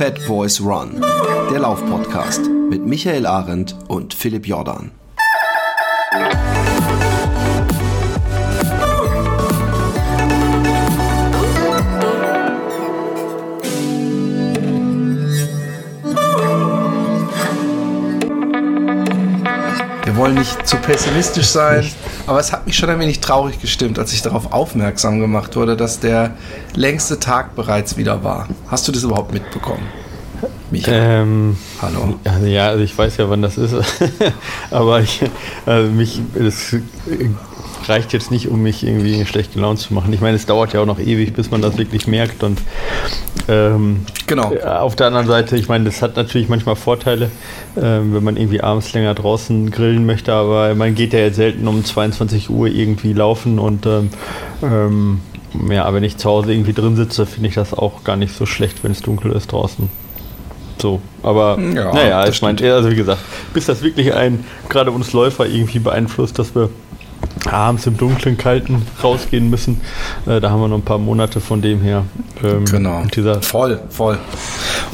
[0.00, 1.04] Fat Boys Run,
[1.52, 4.92] der Laufpodcast mit Michael Arendt und Philipp Jordan.
[20.04, 21.92] Wir wollen nicht zu pessimistisch sein,
[22.30, 25.76] aber es hat mich schon ein wenig traurig gestimmt, als ich darauf aufmerksam gemacht wurde,
[25.76, 26.36] dass der
[26.76, 28.46] längste Tag bereits wieder war.
[28.68, 29.82] Hast du das überhaupt mitbekommen?
[30.70, 31.22] Michael.
[31.22, 32.20] Ähm, Hallo.
[32.22, 33.74] Also ja, also ich weiß ja, wann das ist,
[34.70, 35.22] aber ich,
[35.66, 36.76] also mich, das
[37.90, 40.12] reicht jetzt nicht, um mich irgendwie schlecht gelaunt zu machen.
[40.12, 42.42] Ich meine, es dauert ja auch noch ewig, bis man das wirklich merkt.
[42.42, 42.60] Und
[43.48, 44.54] ähm, genau.
[44.54, 47.30] auf der anderen Seite, ich meine, das hat natürlich manchmal Vorteile,
[47.76, 51.66] ähm, wenn man irgendwie abends länger draußen grillen möchte, aber man geht ja jetzt selten
[51.68, 54.10] um 22 Uhr irgendwie laufen und ähm,
[54.62, 55.20] ähm,
[55.68, 58.46] ja, wenn ich zu Hause irgendwie drin sitze, finde ich das auch gar nicht so
[58.46, 59.90] schlecht, wenn es dunkel ist draußen.
[60.78, 63.20] So, aber ja, naja, ich meine, also wie gesagt,
[63.52, 66.70] bis das wirklich ein, gerade uns Läufer irgendwie beeinflusst, dass wir
[67.48, 69.80] abends im dunklen, kalten rausgehen müssen.
[70.26, 72.04] Äh, da haben wir noch ein paar Monate von dem her.
[72.42, 73.02] Ähm, genau.
[73.40, 74.18] voll, voll.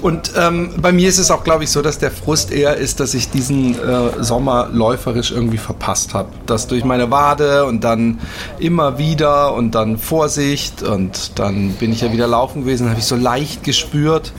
[0.02, 3.00] Und ähm, bei mir ist es auch, glaube ich, so, dass der Frust eher ist,
[3.00, 6.28] dass ich diesen äh, Sommer läuferisch irgendwie verpasst habe.
[6.46, 8.18] Das durch meine Wade und dann
[8.58, 13.06] immer wieder und dann Vorsicht und dann bin ich ja wieder laufen gewesen, habe ich
[13.06, 14.32] so leicht gespürt.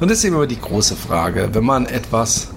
[0.00, 2.48] Und das ist immer die große Frage, wenn man etwas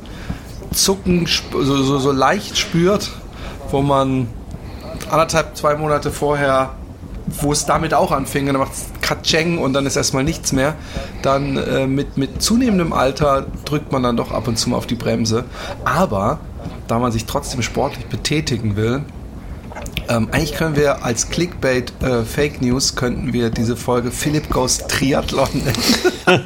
[0.73, 3.11] Zucken so, so, so leicht spürt,
[3.71, 4.27] wo man
[5.11, 6.71] anderthalb, zwei Monate vorher,
[7.41, 10.75] wo es damit auch anfing, dann macht es Katscheng und dann ist erstmal nichts mehr.
[11.21, 14.87] Dann äh, mit, mit zunehmendem Alter drückt man dann doch ab und zu mal auf
[14.87, 15.43] die Bremse.
[15.83, 16.39] Aber
[16.87, 19.03] da man sich trotzdem sportlich betätigen will,
[20.09, 24.79] ähm, eigentlich können wir als Clickbait äh, Fake News könnten wir diese Folge Philipp Goes
[24.87, 25.75] Triathlon nennen.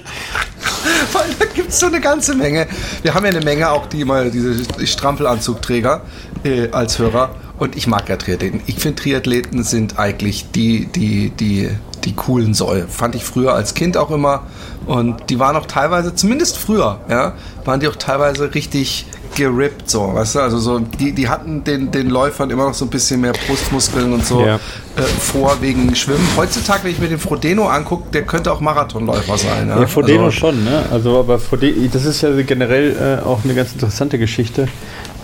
[1.14, 2.68] Weil da gibt es so eine ganze Menge.
[3.04, 6.02] Wir haben ja eine Menge auch die mal diese Strampelanzugträger
[6.44, 7.36] äh, als Hörer.
[7.62, 8.62] Und ich mag ja Triathleten.
[8.66, 11.70] Ich finde, Triathleten sind eigentlich die, die, die,
[12.04, 12.88] die coolen Säue.
[12.88, 14.48] Fand ich früher als Kind auch immer.
[14.88, 19.06] Und die waren auch teilweise, zumindest früher, ja, waren die auch teilweise richtig
[19.36, 20.40] gerippt, so, weißt du?
[20.40, 24.12] Also so, die, die hatten den, den Läufern immer noch so ein bisschen mehr Brustmuskeln
[24.12, 24.56] und so ja.
[24.56, 26.28] äh, vor wegen Schwimmen.
[26.36, 29.70] Heutzutage, wenn ich mir den Frodeno angucke, der könnte auch Marathonläufer sein.
[29.70, 30.84] Ja, ja Frodeno also, schon, ne?
[30.92, 34.68] Also aber Frodeno, das ist ja generell äh, auch eine ganz interessante Geschichte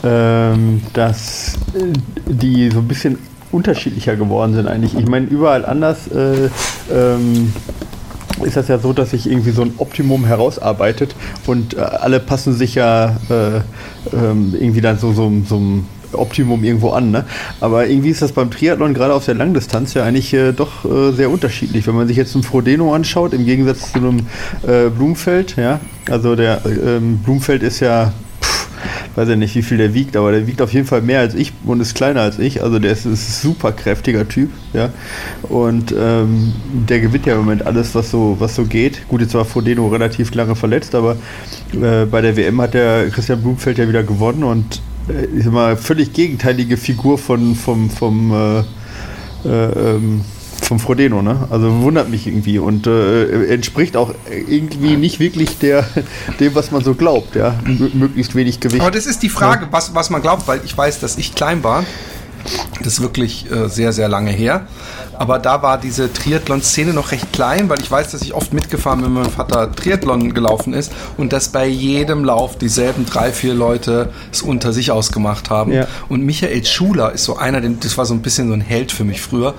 [0.04, 1.94] ähm, dass äh,
[2.26, 3.18] die so ein bisschen
[3.52, 4.96] unterschiedlicher geworden sind eigentlich.
[4.96, 6.50] Ich meine, überall anders äh,
[6.92, 7.54] ähm,
[8.44, 11.16] ist das ja so, dass sich irgendwie so ein Optimum herausarbeitet
[11.46, 13.58] und äh, alle passen sich ja äh,
[14.14, 17.12] ähm, irgendwie dann so, so, so ein Optimum irgendwo an.
[17.12, 17.26] Ne?
[17.60, 21.12] Aber irgendwie ist das beim Triathlon gerade auf der Langdistanz ja eigentlich äh, doch äh,
[21.12, 21.88] sehr unterschiedlich.
[21.88, 24.20] Wenn man sich jetzt einen Frodeno anschaut, im Gegensatz zu einem
[24.68, 28.14] äh, Blumfeld, ja, also der ähm, Blumfeld ist ja
[29.18, 31.34] weiß ja nicht, wie viel der wiegt, aber der wiegt auf jeden Fall mehr als
[31.34, 32.62] ich und ist kleiner als ich.
[32.62, 34.92] Also der ist, ein super kräftiger Typ, ja.
[35.42, 36.54] Und ähm,
[36.88, 39.08] der gewinnt ja im Moment alles, was so, was so geht.
[39.08, 41.18] Gut, jetzt war Fodeno relativ lange verletzt, aber
[41.74, 45.76] äh, bei der WM hat der Christian Blumfeld ja wieder gewonnen und äh, ist immer
[45.78, 48.60] völlig gegenteilige Figur von, vom, vom äh,
[49.50, 50.22] äh ähm,
[50.62, 51.48] vom Frodeno, ne?
[51.50, 55.86] Also wundert mich irgendwie und äh, entspricht auch irgendwie nicht wirklich der,
[56.40, 57.56] dem, was man so glaubt, ja.
[57.66, 58.82] M möglichst wenig Gewicht.
[58.82, 59.72] Aber das ist die Frage, ja.
[59.72, 61.84] was, was man glaubt, weil ich weiß, dass ich klein war.
[62.84, 64.68] Das ist wirklich äh, sehr, sehr lange her.
[65.14, 69.02] Aber da war diese Triathlon-Szene noch recht klein, weil ich weiß, dass ich oft mitgefahren
[69.02, 73.54] bin, wenn mein Vater Triathlon gelaufen ist und dass bei jedem Lauf dieselben drei, vier
[73.54, 75.72] Leute es unter sich ausgemacht haben.
[75.72, 75.88] Ja.
[76.08, 79.04] Und Michael Schuler ist so einer, das war so ein bisschen so ein Held für
[79.04, 79.56] mich früher.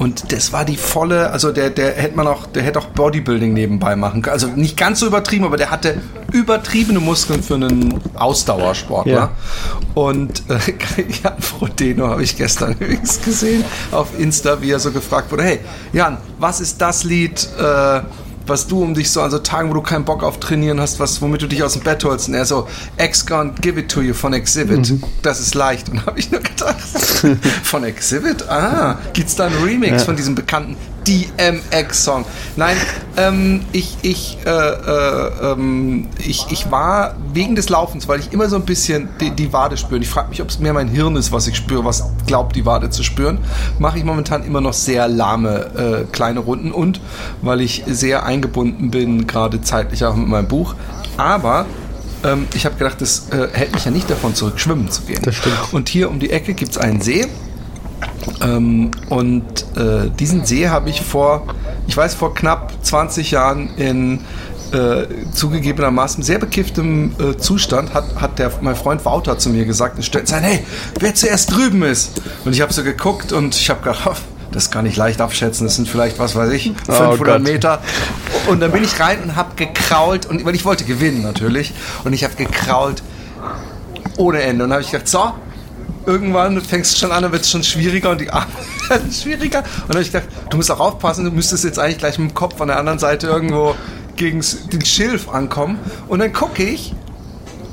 [0.00, 3.52] Und das war die volle, also der, der hätte man auch, der hätte auch Bodybuilding
[3.52, 4.32] nebenbei machen können.
[4.32, 6.00] Also nicht ganz so übertrieben, aber der hatte
[6.32, 9.12] übertriebene Muskeln für einen Ausdauersportler.
[9.12, 9.30] Ja.
[9.92, 10.58] Und äh,
[11.22, 13.62] Jan Frodeno habe ich gestern übrigens gesehen
[13.92, 15.60] auf Insta, wie er so gefragt wurde: Hey,
[15.92, 17.46] Jan, was ist das Lied?
[17.58, 18.00] Äh,
[18.46, 21.20] was du um dich so, also Tagen, wo du keinen Bock auf Trainieren hast, was,
[21.22, 22.28] womit du dich aus dem Bett holst.
[22.28, 22.68] Und er so,
[22.98, 24.90] X gone, give it to you von Exhibit.
[24.90, 25.02] Mhm.
[25.22, 25.88] Das ist leicht.
[25.88, 26.80] Und habe ich nur gedacht,
[27.62, 28.48] von Exhibit?
[28.48, 29.98] Ah, gibt's da einen Remix ja.
[29.98, 30.76] von diesem bekannten
[31.06, 32.24] DMX-Song.
[32.56, 32.76] Nein,
[33.16, 38.48] ähm, ich, ich, äh, äh, ähm, ich, ich war wegen des Laufens, weil ich immer
[38.48, 40.00] so ein bisschen die, die Wade spüre.
[40.00, 42.66] Ich frage mich, ob es mehr mein Hirn ist, was ich spüre, was glaubt, die
[42.66, 43.38] Wade zu spüren.
[43.78, 47.00] Mache ich momentan immer noch sehr lahme äh, kleine Runden und
[47.42, 50.74] weil ich sehr eingebunden bin, gerade zeitlich auch mit meinem Buch.
[51.16, 51.66] Aber
[52.24, 55.20] ähm, ich habe gedacht, das äh, hält mich ja nicht davon zurück, schwimmen zu gehen.
[55.22, 55.56] Das stimmt.
[55.72, 57.26] Und hier um die Ecke gibt es einen See
[58.42, 59.44] ähm, und
[59.76, 61.46] äh, diesen See habe ich vor
[61.90, 64.20] ich weiß, vor knapp 20 Jahren in
[64.72, 69.98] äh, zugegebenermaßen sehr bekifftem äh, Zustand hat, hat der, mein Freund Wouter zu mir gesagt,
[69.98, 70.64] in sein, hey,
[71.00, 72.22] wer zuerst drüben ist.
[72.44, 74.22] Und ich habe so geguckt und ich habe gedacht,
[74.52, 77.82] das kann ich leicht abschätzen, das sind vielleicht, was weiß ich, 500 oh Meter.
[78.48, 81.72] Und dann bin ich rein und habe gekrault, und, weil ich wollte gewinnen natürlich,
[82.04, 83.02] und ich habe gekrault
[84.16, 84.62] ohne Ende.
[84.62, 85.32] Und dann habe ich gedacht, so,
[86.10, 88.46] irgendwann fängst du schon an, dann wird es schon schwieriger und die Arme
[88.88, 89.60] werden schwieriger.
[89.60, 92.30] Und dann habe ich gedacht, du musst auch aufpassen, du müsstest jetzt eigentlich gleich mit
[92.30, 93.74] dem Kopf an der anderen Seite irgendwo
[94.16, 95.78] gegen den Schilf ankommen.
[96.08, 96.94] Und dann gucke ich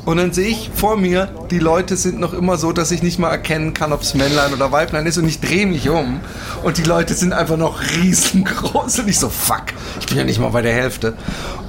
[0.07, 3.19] und dann sehe ich vor mir, die Leute sind noch immer so, dass ich nicht
[3.19, 5.17] mal erkennen kann, ob es Männlein oder Weiblein ist.
[5.17, 6.21] Und ich drehe mich um.
[6.63, 8.99] Und die Leute sind einfach noch riesengroß.
[8.99, 9.65] Und ich so, fuck,
[9.99, 11.17] ich bin ja nicht mal bei der Hälfte.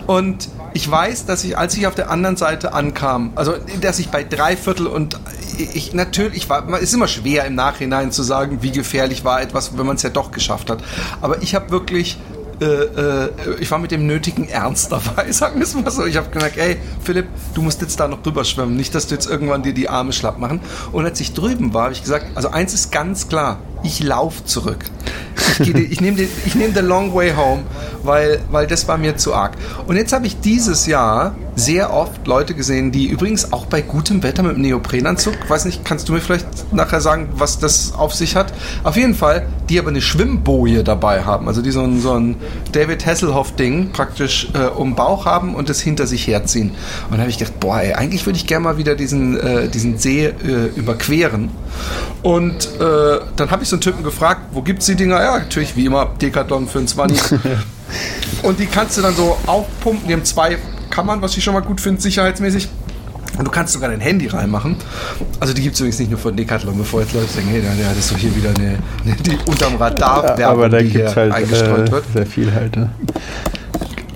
[0.06, 4.10] Und ich weiß, dass ich, als ich auf der anderen Seite ankam, also dass ich
[4.10, 5.18] bei drei Viertel und
[5.58, 9.76] ich natürlich war, es ist immer schwer im Nachhinein zu sagen, wie gefährlich war etwas,
[9.76, 10.82] wenn man es ja doch geschafft hat.
[11.20, 12.18] Aber ich habe wirklich
[12.60, 16.04] äh, äh, ich war mit dem nötigen Ernst dabei, sagen wir es mal so.
[16.04, 19.14] Ich habe gesagt, ey, Philipp, du musst jetzt da noch drüber schwimmen, nicht, dass du
[19.14, 20.60] jetzt irgendwann dir die Arme schlapp machen.
[20.92, 24.44] Und als ich drüben war, habe ich gesagt, also eins ist ganz klar, ich laufe
[24.44, 24.84] zurück.
[25.60, 27.62] Ich, ich nehme den, nehm the long way home,
[28.02, 29.52] weil, weil das war mir zu arg.
[29.86, 34.22] Und jetzt habe ich dieses Jahr sehr oft Leute gesehen, die übrigens auch bei gutem
[34.22, 38.14] Wetter mit dem Neoprenanzug, weiß nicht, kannst du mir vielleicht nachher sagen, was das auf
[38.14, 38.52] sich hat?
[38.84, 42.36] Auf jeden Fall, die aber eine Schwimmboje dabei haben, also die so ein, so ein
[42.72, 46.70] David Hasselhoff-Ding praktisch äh, um Bauch haben und das hinter sich herziehen.
[47.10, 49.68] Und da habe ich gedacht, boah, ey, eigentlich würde ich gerne mal wieder diesen, äh,
[49.68, 51.50] diesen See äh, überqueren.
[52.22, 55.20] Und äh, dann habe ich so einen Typen gefragt, wo gibt es die Dinger?
[55.22, 57.38] Ja, natürlich wie immer Decathlon für ein 20.
[58.42, 60.58] und die kannst du dann so aufpumpen, die haben zwei
[60.90, 62.68] Kammern, was ich schon mal gut finde, sicherheitsmäßig.
[63.38, 64.76] Und du kannst sogar dein Handy reinmachen.
[65.38, 67.92] Also die gibt es übrigens nicht nur von Decathlon, bevor jetzt Leute denken, hey, da
[67.92, 71.14] ist doch hier wieder eine, eine die unterm Radar Werbung, ja, aber da die hier
[71.14, 72.04] halt, eingestreut äh, wird.
[72.12, 72.76] Sehr viel halt.
[72.76, 72.90] Ne?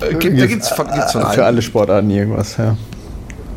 [0.01, 1.41] Äh, gibt, da gibt es von, gibt's von Für allen.
[1.41, 2.75] alle Sportarten irgendwas, ja.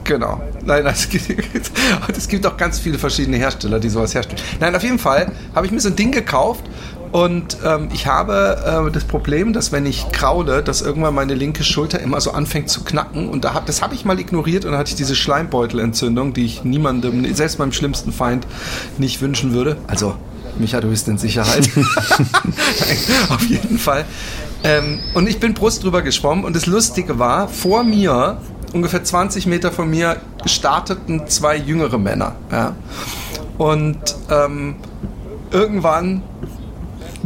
[0.04, 0.40] Genau.
[0.64, 1.24] Nein, es gibt,
[2.16, 4.40] es gibt auch ganz viele verschiedene Hersteller, die sowas herstellen.
[4.60, 6.64] Nein, auf jeden Fall habe ich mir so ein Ding gekauft
[7.12, 11.64] und ähm, ich habe äh, das Problem, dass wenn ich kraule, dass irgendwann meine linke
[11.64, 13.28] Schulter immer so anfängt zu knacken.
[13.28, 16.44] Und da hab, das habe ich mal ignoriert und dann hatte ich diese Schleimbeutelentzündung, die
[16.44, 18.46] ich niemandem, selbst meinem schlimmsten Feind,
[18.98, 19.76] nicht wünschen würde.
[19.86, 20.14] Also,
[20.58, 21.68] Micha, du bist in Sicherheit.
[23.28, 24.04] auf jeden Fall.
[24.64, 28.38] Ähm, und ich bin Brust drüber geschwommen und das Lustige war, vor mir,
[28.72, 32.36] ungefähr 20 Meter von mir, starteten zwei jüngere Männer.
[32.50, 32.74] Ja?
[33.58, 33.98] Und
[34.30, 34.76] ähm,
[35.50, 36.22] irgendwann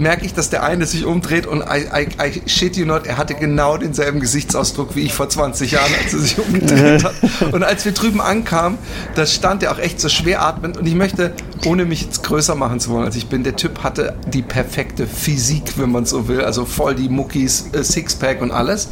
[0.00, 3.19] merke ich, dass der eine sich umdreht und I, I, I shit you not, er
[3.19, 7.05] hatte genau denselben Gesichtsausdruck wie ich vor 20 Jahren, als er sich umgedreht
[7.43, 7.52] hat.
[7.52, 8.79] Und als wir drüben ankamen,
[9.14, 11.35] da stand er auch echt so schwer atmend und ich möchte,
[11.66, 15.06] ohne mich jetzt größer machen zu wollen, als ich bin, der Typ hatte die perfekte
[15.06, 18.88] Physik, wenn man so will, also voll die Muckis, äh, Sixpack und alles.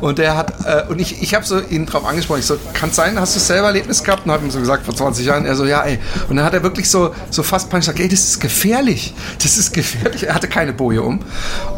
[0.00, 2.92] Und der hat, äh, und ich, ich habe so ihn drauf angesprochen, ich so, kann
[2.92, 4.26] sein, hast du selber Erlebnis gehabt?
[4.26, 5.98] Und habe ihm so gesagt, vor 20 Jahren, er so, ja, ey.
[6.28, 9.14] Und dann hat er wirklich so, so fast panisch gesagt, ey, das ist gefährlich.
[9.42, 10.28] Das ist gefährlich.
[10.28, 11.20] Er hatte keine Boje um.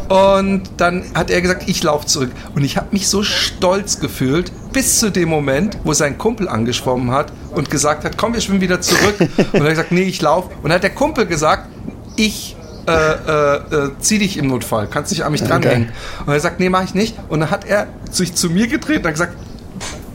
[0.07, 2.31] Und dann hat er gesagt, ich laufe zurück.
[2.53, 7.11] Und ich habe mich so stolz gefühlt, bis zu dem Moment, wo sein Kumpel angeschwommen
[7.11, 9.15] hat und gesagt hat, komm, wir schwimmen wieder zurück.
[9.19, 10.49] Und er hat gesagt, nee, ich laufe.
[10.57, 11.67] Und dann hat der Kumpel gesagt,
[12.15, 12.55] ich
[12.87, 15.89] äh, äh, äh, zieh dich im Notfall, kannst dich an mich dranhängen.
[15.89, 16.23] Okay.
[16.25, 17.15] Und er sagt, nee, mach ich nicht.
[17.29, 19.35] Und dann hat er sich zu mir gedreht und hat gesagt,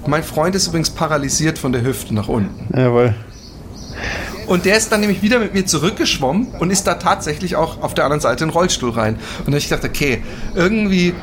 [0.07, 2.77] mein Freund ist übrigens paralysiert von der Hüfte nach unten.
[2.77, 3.15] Jawohl.
[4.47, 7.95] Und der ist dann nämlich wieder mit mir zurückgeschwommen und ist da tatsächlich auch auf
[7.95, 9.15] der anderen Seite in den Rollstuhl rein.
[9.15, 10.23] Und dann habe ich gedacht, okay,
[10.55, 11.15] irgendwie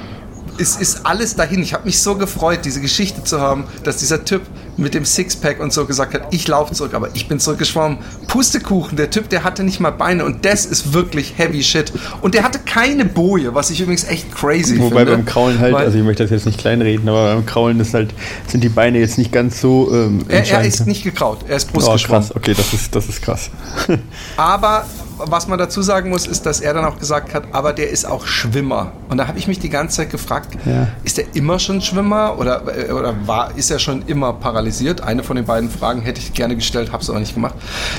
[0.57, 1.61] ist, ist alles dahin.
[1.61, 4.41] Ich habe mich so gefreut, diese Geschichte zu haben, dass dieser Typ
[4.77, 7.99] mit dem Sixpack und so gesagt hat, ich laufe zurück, aber ich bin zurückgeschwommen.
[8.27, 11.91] Pustekuchen, der Typ, der hatte nicht mal Beine und das ist wirklich heavy shit.
[12.21, 15.11] Und der hatte keine Boje, was ich übrigens echt crazy Wobei finde.
[15.11, 18.13] beim Kraulen halt, also ich möchte das jetzt nicht kleinreden, aber beim Kraulen ist halt,
[18.47, 21.71] sind die Beine jetzt nicht ganz so ähm, er, er, ist nicht gekraut, er ist
[21.71, 23.49] Brust oh, krass, okay, das ist, das ist krass.
[24.37, 24.85] aber
[25.25, 28.05] was man dazu sagen muss, ist, dass er dann auch gesagt hat, aber der ist
[28.05, 28.91] auch Schwimmer.
[29.09, 30.87] Und da habe ich mich die ganze Zeit gefragt, ja.
[31.03, 32.63] ist er immer schon Schwimmer oder,
[32.93, 35.01] oder war, ist er schon immer paralysiert?
[35.01, 37.55] Eine von den beiden Fragen hätte ich gerne gestellt, habe es aber nicht gemacht.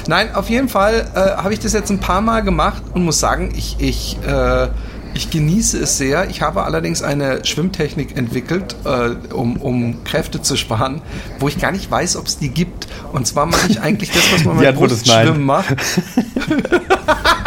[0.07, 3.21] Nein, auf jeden Fall äh, habe ich das jetzt ein paar Mal gemacht und muss
[3.21, 4.69] sagen, ich, ich äh,
[5.14, 6.28] ich genieße es sehr.
[6.28, 11.02] Ich habe allerdings eine Schwimmtechnik entwickelt, äh, um, um Kräfte zu sparen,
[11.38, 12.88] wo ich gar nicht weiß, ob es die gibt.
[13.12, 15.76] Und zwar mache ich eigentlich das, was man beim Brustschwimmen macht.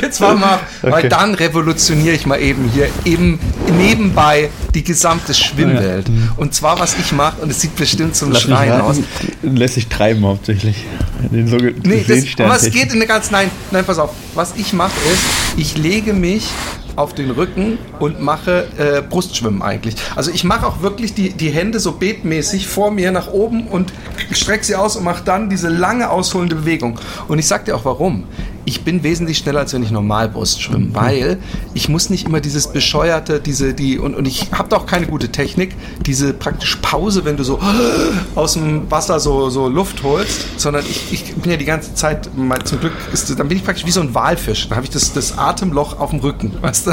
[0.00, 0.92] Jetzt war mal, okay.
[0.92, 3.38] weil dann revolutioniere ich mal eben hier eben
[3.76, 6.08] nebenbei die gesamte Schwimmwelt.
[6.08, 6.20] Ja, ja.
[6.36, 8.98] Und zwar, was ich mache, und es sieht bestimmt zum Lass Schreien aus.
[9.42, 10.84] Lässt sich treiben hauptsächlich.
[11.30, 14.10] Den so nee, das, was geht in der ganzen, nein, nein, pass auf.
[14.34, 15.22] Was ich mache ist,
[15.56, 16.48] ich lege mich
[16.96, 19.96] auf den Rücken und mache äh, Brustschwimmen eigentlich.
[20.14, 23.92] Also ich mache auch wirklich die, die Hände so betmäßig vor mir nach oben und
[24.32, 26.98] strecke sie aus und mache dann diese lange ausholende Bewegung.
[27.28, 28.24] Und ich sag dir auch warum
[28.64, 30.94] ich bin wesentlich schneller, als wenn ich normal Brust schwimme, mhm.
[30.94, 31.38] weil
[31.74, 35.06] ich muss nicht immer dieses bescheuerte, diese, die, und, und ich habe da auch keine
[35.06, 35.74] gute Technik,
[36.06, 37.58] diese praktisch Pause, wenn du so
[38.34, 42.30] aus dem Wasser so, so Luft holst, sondern ich, ich bin ja die ganze Zeit,
[42.36, 44.68] mein, zum Glück, ist, dann bin ich praktisch wie so ein Walfisch.
[44.68, 46.90] Dann habe ich das, das Atemloch auf dem Rücken, weißt du?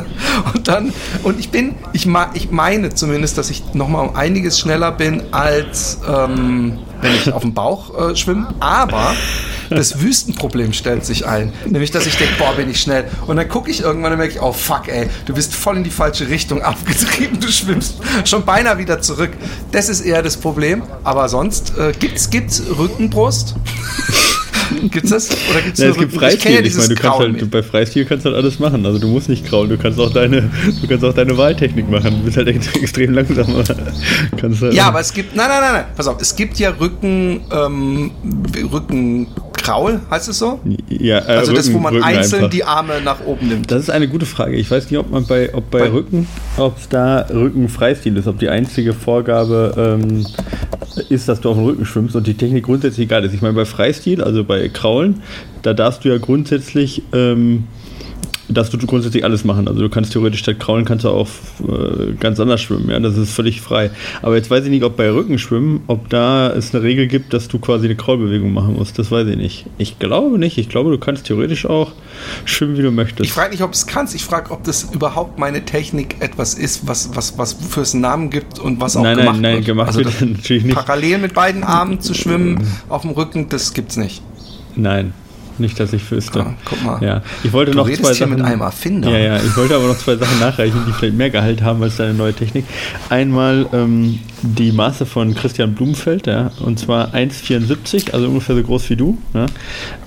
[0.54, 4.92] Und dann, und ich bin, ich, ich meine zumindest, dass ich nochmal um einiges schneller
[4.92, 9.16] bin als ähm, wenn ich auf dem Bauch äh, schwimme, aber
[9.70, 11.54] das Wüstenproblem stellt sich ein.
[11.66, 13.06] Nämlich, dass ich denke, boah, bin ich schnell.
[13.28, 15.84] Und dann gucke ich irgendwann und merke ich, oh fuck, ey, du bist voll in
[15.84, 17.40] die falsche Richtung abgetrieben.
[17.40, 19.32] Du schwimmst schon beinahe wieder zurück.
[19.72, 20.84] Das ist eher das Problem.
[21.04, 23.56] Aber sonst, äh, gibt's, gibt's Rückenbrust?
[24.92, 25.30] Gibt's das?
[25.50, 26.66] Oder gibt's ja, es gibt Freistil.
[26.66, 28.86] Ich, ich meine, du kannst halt, bei Freistil kannst du halt alles machen.
[28.86, 30.50] Also du musst nicht kraulen, du kannst auch deine,
[30.82, 32.20] du kannst auch deine Wahltechnik machen.
[32.20, 32.48] Du bist halt
[32.82, 33.48] extrem langsam.
[33.48, 37.42] Halt ja, aber es gibt, nein, nein, nein, nein, pass auf, es gibt ja Rücken,
[37.52, 38.12] ähm,
[38.72, 39.28] Rücken
[39.70, 40.60] Kraul, heißt es so?
[40.90, 42.50] Ja, äh, also Rücken, das, wo man Rücken einzeln einfach.
[42.50, 43.70] die Arme nach oben nimmt.
[43.70, 44.56] Das ist eine gute Frage.
[44.56, 48.28] Ich weiß nicht, ob man bei, ob bei, bei Rücken, ob es da Rückenfreistil ist,
[48.28, 50.26] ob die einzige Vorgabe ähm,
[51.10, 53.34] ist, dass du auf dem Rücken schwimmst und die Technik grundsätzlich egal ist.
[53.34, 55.22] Ich meine, bei Freistil, also bei Kraulen,
[55.62, 57.66] da darfst du ja grundsätzlich ähm,
[58.50, 59.68] dass du grundsätzlich alles machen.
[59.68, 61.28] Also du kannst theoretisch statt Kraulen kannst du auch
[61.68, 63.92] äh, ganz anders schwimmen, ja, das ist völlig frei.
[64.22, 67.48] Aber jetzt weiß ich nicht, ob bei Rückenschwimmen, ob da es eine Regel gibt, dass
[67.48, 68.98] du quasi eine Kraulbewegung machen musst.
[68.98, 69.66] Das weiß ich nicht.
[69.78, 70.58] Ich glaube nicht.
[70.58, 71.92] Ich glaube, du kannst theoretisch auch
[72.46, 73.26] schwimmen, wie du möchtest.
[73.26, 74.16] Ich frage nicht, ob es kannst.
[74.16, 78.02] Ich frage, ob das überhaupt meine Technik etwas ist, was was was für es einen
[78.02, 79.66] Namen gibt und was auch nein, gemacht nein, wird.
[79.66, 80.76] Gemacht also wird natürlich nicht.
[80.76, 84.24] Parallel mit beiden Armen zu schwimmen auf dem Rücken, das gibt's nicht.
[84.76, 85.14] Nein,
[85.60, 86.40] nicht, dass ich wüsste.
[86.40, 87.04] Ja, guck mal.
[87.04, 87.22] Ja.
[87.44, 88.32] Ich wollte du noch zwei Sachen.
[88.32, 89.10] mit einem Erfinder.
[89.10, 89.38] Ja, ja.
[89.38, 92.34] Ich wollte aber noch zwei Sachen nachreichen, die vielleicht mehr Gehalt haben als deine neue
[92.34, 92.66] Technik.
[93.10, 98.90] Einmal ähm, die Maße von Christian Blumenfeld, ja, und zwar 1,74, also ungefähr so groß
[98.90, 99.18] wie du.
[99.34, 99.46] Ja.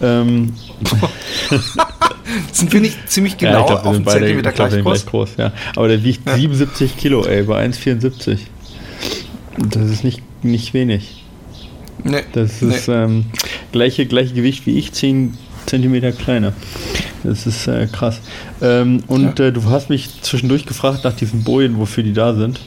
[0.01, 0.55] Ähm,
[2.53, 4.83] sind wir nicht ziemlich genau ja, glaub, auf einen Zentimeter gleich, groß?
[4.83, 5.31] gleich groß?
[5.37, 5.53] Ja.
[5.77, 6.35] Aber der wiegt ja.
[6.35, 8.39] 77 Kilo, ey, bei 1,74.
[9.59, 11.22] Das ist nicht, nicht wenig.
[12.05, 12.95] Nee, das ist nee.
[12.95, 13.25] ähm,
[13.71, 16.53] gleiche, gleiche Gewicht wie ich, 10 Zentimeter kleiner.
[17.23, 18.21] Das ist äh, krass.
[18.61, 19.47] Ähm, und ja.
[19.47, 22.61] äh, du hast mich zwischendurch gefragt nach diesen Bojen, wofür die da sind.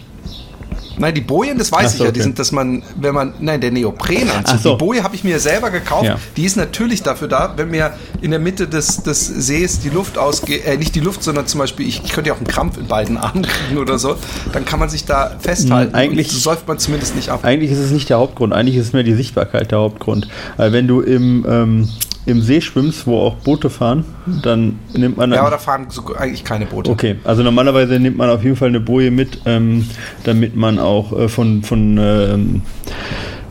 [0.98, 2.06] Nein, die Bojen, das weiß so, ich ja.
[2.08, 2.14] Okay.
[2.14, 4.60] Die sind, dass man, wenn man, nein, der Neoprenanzug.
[4.60, 4.72] So.
[4.72, 6.06] Die Boje habe ich mir selber gekauft.
[6.06, 6.20] Ja.
[6.38, 10.18] Die ist natürlich dafür da, wenn mir in der Mitte des, des Sees die Luft
[10.18, 12.78] ausgeht, äh, nicht die Luft, sondern zum Beispiel, ich, ich könnte ja auch einen Krampf
[12.78, 14.16] in beiden Armen kriegen oder so,
[14.54, 15.94] dann kann man sich da festhalten.
[15.94, 17.42] Hm, eigentlich so säuft man zumindest nicht ab.
[17.44, 18.54] Eigentlich ist es nicht der Hauptgrund.
[18.54, 20.28] Eigentlich ist es mehr die Sichtbarkeit der Hauptgrund.
[20.58, 21.90] Weil wenn du im, ähm,
[22.26, 24.06] im See schwimmst, wo auch Boote fahren,
[24.42, 25.32] dann nimmt man.
[25.32, 26.92] Ja, aber da fahren eigentlich keine Boote.
[26.92, 29.88] Okay, also normalerweise nimmt man auf jeden Fall eine Boje mit, ähm,
[30.24, 32.62] damit man auch äh, von, von ähm,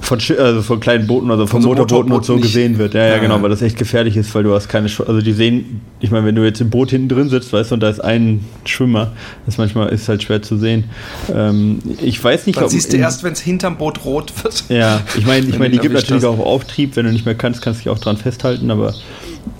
[0.04, 2.94] von, also von kleinen Booten, also von, von so Motorbooten und so gesehen wird.
[2.94, 5.32] Ja, ja, genau, weil das echt gefährlich ist, weil du hast keine, Sch also die
[5.32, 7.88] sehen, ich meine, wenn du jetzt im Boot hinten drin sitzt, weißt du, und da
[7.88, 9.12] ist ein Schwimmer,
[9.46, 10.84] das manchmal ist halt schwer zu sehen.
[11.34, 14.64] Ähm, ich weiß nicht, Dann ob siehst du erst, wenn es hinterm Boot rot wird.
[14.68, 17.62] Ja, ich meine, ich meine, die gibt natürlich auch Auftrieb, wenn du nicht mehr kannst,
[17.62, 18.94] kannst du dich auch dran festhalten, aber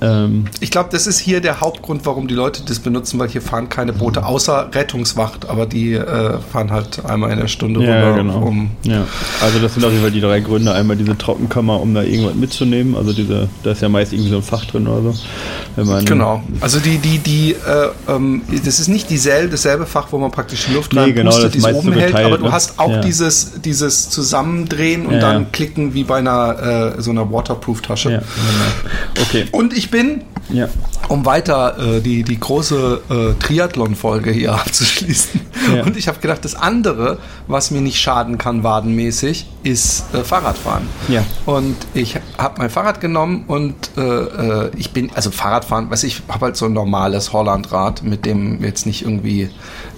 [0.01, 3.43] ähm, ich glaube, das ist hier der Hauptgrund, warum die Leute das benutzen, weil hier
[3.43, 8.11] fahren keine Boote, außer Rettungswacht, aber die äh, fahren halt einmal in der Stunde ja,
[8.11, 8.17] rüber.
[8.17, 8.39] Genau.
[8.39, 9.07] Um ja,
[9.41, 10.73] also das sind auf jeden Fall die drei Gründe.
[10.73, 14.37] Einmal diese Trockenkammer, um da irgendwas mitzunehmen, also diese, da ist ja meist irgendwie so
[14.37, 15.85] ein Fach drin oder so.
[15.85, 20.19] Man, genau, also die, die, die, äh, ähm, das ist nicht dieselbe, dasselbe Fach, wo
[20.19, 22.53] man praktisch die Luft nee, genau, pustet, die es oben hält, aber du ne?
[22.53, 23.01] hast auch ja.
[23.01, 28.11] dieses, dieses Zusammendrehen und dann klicken wie bei einer äh, so einer Waterproof-Tasche.
[28.11, 29.23] Ja, genau.
[29.23, 29.47] Okay.
[29.53, 30.69] Und ich bin, ja.
[31.09, 35.41] Um weiter äh, die, die große äh, Triathlon-Folge hier abzuschließen.
[35.75, 35.83] Ja.
[35.85, 40.87] Und ich habe gedacht, das andere, was mir nicht schaden kann, wadenmäßig, ist äh, Fahrradfahren.
[41.09, 41.25] Ja.
[41.47, 46.23] Und ich habe mein Fahrrad genommen und äh, äh, ich bin, also Fahrradfahren, weiß ich,
[46.29, 49.49] habe halt so ein normales Hollandrad, mit dem jetzt nicht irgendwie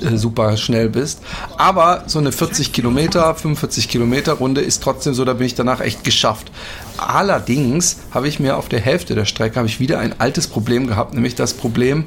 [0.00, 1.20] äh, super schnell bist.
[1.58, 5.80] Aber so eine 40 Kilometer, 45 Kilometer Runde ist trotzdem so, da bin ich danach
[5.80, 6.50] echt geschafft.
[6.98, 10.86] Allerdings habe ich mir auf der Hälfte der Strecke habe ich wieder ein altes Problem
[10.86, 12.04] gehabt, nämlich das Problem,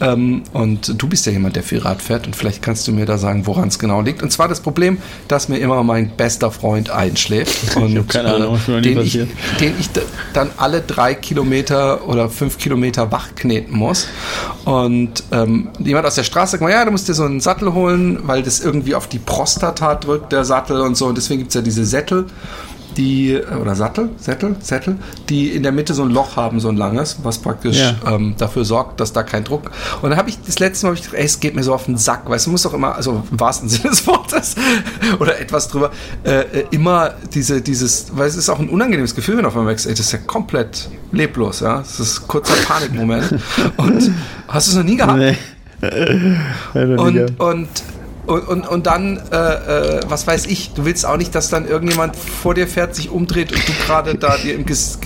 [0.00, 3.06] ähm, und du bist ja jemand, der viel Rad fährt und vielleicht kannst du mir
[3.06, 4.22] da sagen, woran es genau liegt.
[4.22, 8.58] Und zwar das Problem, dass mir immer mein bester Freund einschläft und ich keine Ahnung,
[8.68, 9.12] äh, den, ich,
[9.60, 9.88] den ich
[10.32, 14.08] dann alle drei Kilometer oder fünf Kilometer wachkneten muss.
[14.64, 18.20] Und ähm, jemand aus der Straße sagt ja, du musst dir so einen Sattel holen,
[18.24, 21.06] weil das irgendwie auf die Prostata drückt, der Sattel und so.
[21.06, 22.26] Und deswegen gibt es ja diese Sättel.
[22.96, 24.96] Die, oder Sattel, Sättel, Sättel,
[25.28, 27.94] die in der Mitte so ein Loch haben, so ein langes, was praktisch Ja.
[28.06, 29.70] ähm, dafür sorgt, dass da kein Druck.
[30.02, 31.84] Und dann habe ich das letzte Mal, ich gedacht, ey, es geht mir so auf
[31.84, 34.54] den Sack, weißt du, muss doch immer, also im wahrsten Sinne des Wortes
[35.20, 35.90] oder etwas drüber,
[36.24, 39.66] äh, äh, immer diese, dieses, weil es ist auch ein unangenehmes Gefühl, wenn auf einmal
[39.66, 43.34] merkst, ey, das ist ja komplett leblos, ja, das ist ein kurzer Panikmoment.
[43.76, 44.10] Und
[44.48, 45.18] hast du es noch nie gehabt?
[45.18, 45.36] Nee.
[46.74, 47.68] Und, und,
[48.26, 51.66] und, und, und dann, äh, äh, was weiß ich, du willst auch nicht, dass dann
[51.66, 54.98] irgendjemand vor dir fährt, sich umdreht und du gerade da dir im, Ges-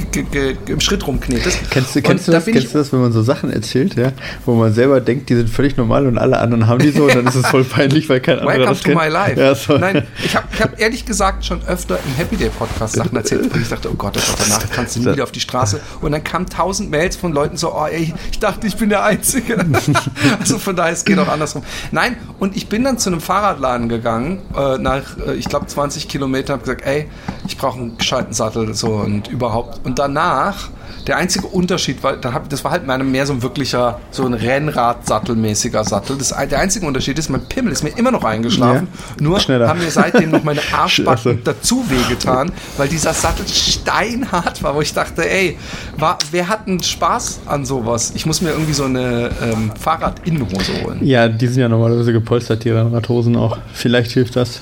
[0.68, 1.58] im Schritt rumknetest.
[1.70, 4.12] Kennst du, kennst, du da das, kennst du das, wenn man so Sachen erzählt, ja,
[4.46, 7.14] wo man selber denkt, die sind völlig normal und alle anderen haben die so und
[7.14, 9.00] dann ist es voll peinlich, weil kein anderer Welcome das to kennt.
[9.00, 9.40] my life.
[9.40, 9.76] Ja, so.
[9.76, 13.52] Nein, ich habe ich hab ehrlich gesagt schon öfter im Happy Day Podcast Sachen erzählt,
[13.52, 15.80] und ich dachte, oh Gott, oh Gott, danach kannst du nie wieder auf die Straße.
[16.00, 19.04] Und dann kamen tausend Mails von Leuten so, oh ey, ich dachte, ich bin der
[19.04, 19.58] Einzige.
[20.40, 21.62] also von daher, es geht auch andersrum.
[21.90, 26.08] Nein, und ich bin dann zu einem Fahrradladen gegangen, äh, nach, äh, ich glaube, 20
[26.08, 27.08] Kilometern, habe gesagt, ey,
[27.46, 29.84] ich brauche einen gescheiten Sattel so und überhaupt.
[29.84, 30.68] Und danach,
[31.06, 34.24] der einzige Unterschied war, da hab, das war halt meine, mehr so ein wirklicher, so
[34.24, 36.16] ein Rennrad-Sattelmäßiger Sattel.
[36.18, 38.88] Das, der einzige Unterschied ist, mein Pimmel ist mir immer noch eingeschlafen.
[39.18, 39.68] Nur Schneller.
[39.68, 40.60] haben mir seitdem noch meine.
[40.72, 45.56] Arschbacken dazu wehgetan, weil dieser Sattel steinhart war, wo ich dachte, ey,
[45.96, 48.12] war, wer hat einen Spaß an sowas?
[48.14, 51.04] Ich muss mir irgendwie so eine ähm, Fahrradinnenhose holen.
[51.04, 53.58] Ja, die sind ja normalerweise gepolstert, die Radhosen auch.
[53.72, 54.60] Vielleicht hilft das.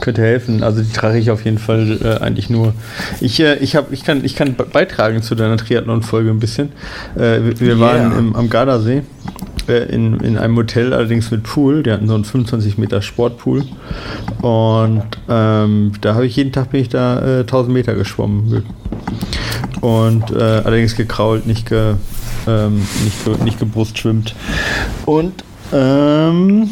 [0.00, 0.62] Könnte helfen.
[0.62, 2.74] Also die trage ich auf jeden Fall äh, eigentlich nur.
[3.20, 6.70] Ich, äh, ich, hab, ich, kann, ich kann be- beitragen zu deiner Triathlon-Folge ein bisschen.
[7.14, 7.80] Äh, wir wir Yeah.
[7.80, 9.02] waren im, am Gardasee
[9.68, 11.82] äh, in, in einem Hotel, allerdings mit Pool.
[11.82, 13.64] Die hatten so einen 25 Meter Sportpool.
[14.40, 18.64] Und ähm, da habe ich jeden Tag bin ich da äh, 1000 Meter geschwommen.
[19.80, 21.94] Und äh, allerdings gekrault, nicht, ge,
[22.46, 24.34] ähm, nicht, ge, nicht gebrustschwimmt.
[25.06, 26.70] Und ähm,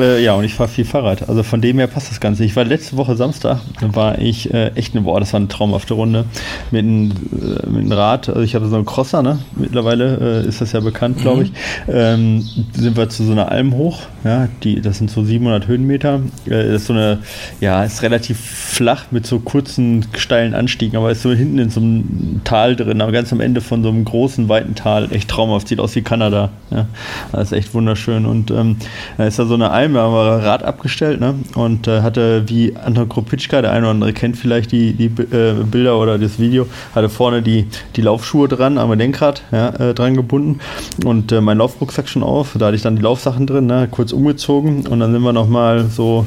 [0.00, 1.28] äh, ja, und ich fahre viel Fahrrad.
[1.28, 2.44] Also von dem her passt das Ganze.
[2.44, 5.48] Ich war letzte Woche Samstag, da war ich äh, echt eine, boah, das war eine
[5.48, 6.24] traumhafte Runde
[6.70, 8.28] mit einem äh, mit einem Rad.
[8.28, 9.38] Also ich habe so einen Crosser, ne?
[9.56, 11.52] Mittlerweile äh, ist das ja bekannt, glaube ich.
[11.88, 12.42] Ähm,
[12.72, 14.02] sind wir zu so einer Alm hoch.
[14.24, 16.20] Ja, die, das sind so 700 Höhenmeter.
[16.46, 17.18] Äh, das ist so eine,
[17.60, 21.80] ja, ist relativ flach mit so kurzen steilen Anstiegen, aber ist so hinten in so
[21.80, 25.12] einem Tal drin, aber ganz am Ende von so einem großen weiten Tal.
[25.12, 26.50] Echt traumhaft, sieht aus wie Kanada.
[26.70, 26.86] Ja,
[27.32, 28.76] das ist echt wunderschön und ähm,
[29.16, 31.34] da ist da so eine Alm, da haben wir Rad abgestellt, ne?
[31.54, 35.54] Und äh, hatte wie Anton Kropitschka, der eine oder andere kennt vielleicht die, die äh,
[35.64, 40.14] Bilder oder das Video, hatte vorne die, die Laufschuhe dran, am Lenkrad ja, äh, dran
[40.14, 40.60] gebunden
[41.04, 42.56] und äh, mein Laufrucksack schon auf.
[42.58, 43.88] Da hatte ich dann die Laufsachen drin, ne?
[43.90, 46.26] kurz umgezogen und dann sind wir nochmal so,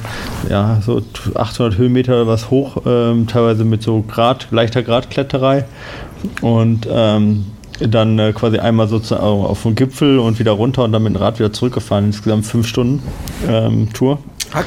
[0.49, 1.01] ja, so
[1.35, 5.65] 800 Höhenmeter oder was hoch, ähm, teilweise mit so Grad, leichter Gradkletterei
[6.41, 7.45] und ähm,
[7.79, 11.17] dann äh, quasi einmal sozusagen auf den Gipfel und wieder runter und dann mit dem
[11.21, 12.05] Rad wieder zurückgefahren.
[12.05, 13.01] Insgesamt fünf Stunden
[13.47, 14.19] ähm, Tour.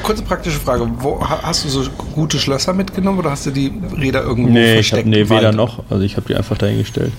[0.03, 0.85] Kurze praktische Frage.
[0.99, 1.81] Wo, ha- hast du so
[2.13, 5.01] gute Schlösser mitgenommen oder hast du die Räder irgendwo Nee, ich versteckt?
[5.03, 5.83] habe nee, im weder noch.
[5.89, 7.13] Also ich habe die einfach dahingestellt.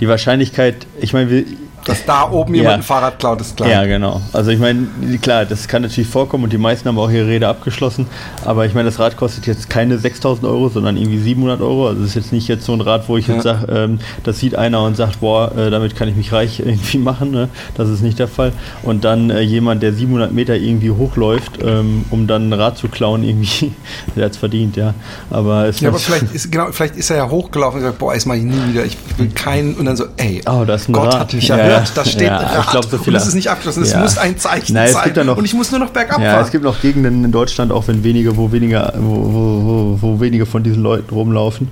[0.00, 1.44] Die Wahrscheinlichkeit, ich meine, wir,
[1.86, 2.60] Dass da oben Ja.
[2.62, 3.68] jemand ein Fahrrad klaut, ist klar.
[3.68, 4.20] Ja, genau.
[4.32, 4.86] Also ich meine,
[5.22, 8.06] klar, das kann natürlich vorkommen und die meisten haben auch ihre Räder abgeschlossen.
[8.44, 11.88] Aber ich meine, das Rad kostet jetzt keine 6000 Euro, sondern irgendwie 700 Euro.
[11.88, 13.58] Also es ist jetzt nicht jetzt so ein Rad, wo ich jetzt Ja.
[13.60, 16.98] sage, ähm, das sieht einer und sagt, boah, äh, damit kann ich mich reich irgendwie
[16.98, 17.30] machen.
[17.30, 17.48] Ne?
[17.76, 18.52] Das ist nicht der Fall.
[18.82, 22.88] Und dann äh, jemand, der 700 Meter irgendwie hochläuft, ähm, um dann ein Rad zu
[22.88, 23.72] klauen, irgendwie,
[24.16, 24.94] der hat es verdient, ja.
[25.30, 28.12] Aber es Ja, aber vielleicht ist, genau, vielleicht ist er ja hochgelaufen und gesagt, boah,
[28.14, 28.84] das mache ich nie wieder.
[28.84, 29.74] Ich will keinen.
[29.74, 31.20] Und dann so, ey, Oh, da ist ein Gott Rad.
[31.20, 31.75] hat mich Ja, erhört.
[31.78, 31.84] Ja.
[31.94, 32.70] Da steht Ja, ein ich Rad.
[32.70, 33.82] glaub, so und viele- es ist nicht abgeschlossen.
[33.82, 35.26] Es muss ein Zeichen Nein, sein.
[35.26, 36.44] noch- und ich muss nur noch bergab Ja, fahren.
[36.44, 40.46] es gibt noch Gegenden in Deutschland, auch wenn wenige, wo weniger, wo, wo, wo, wenige
[40.46, 41.68] von diesen Leuten rumlaufen.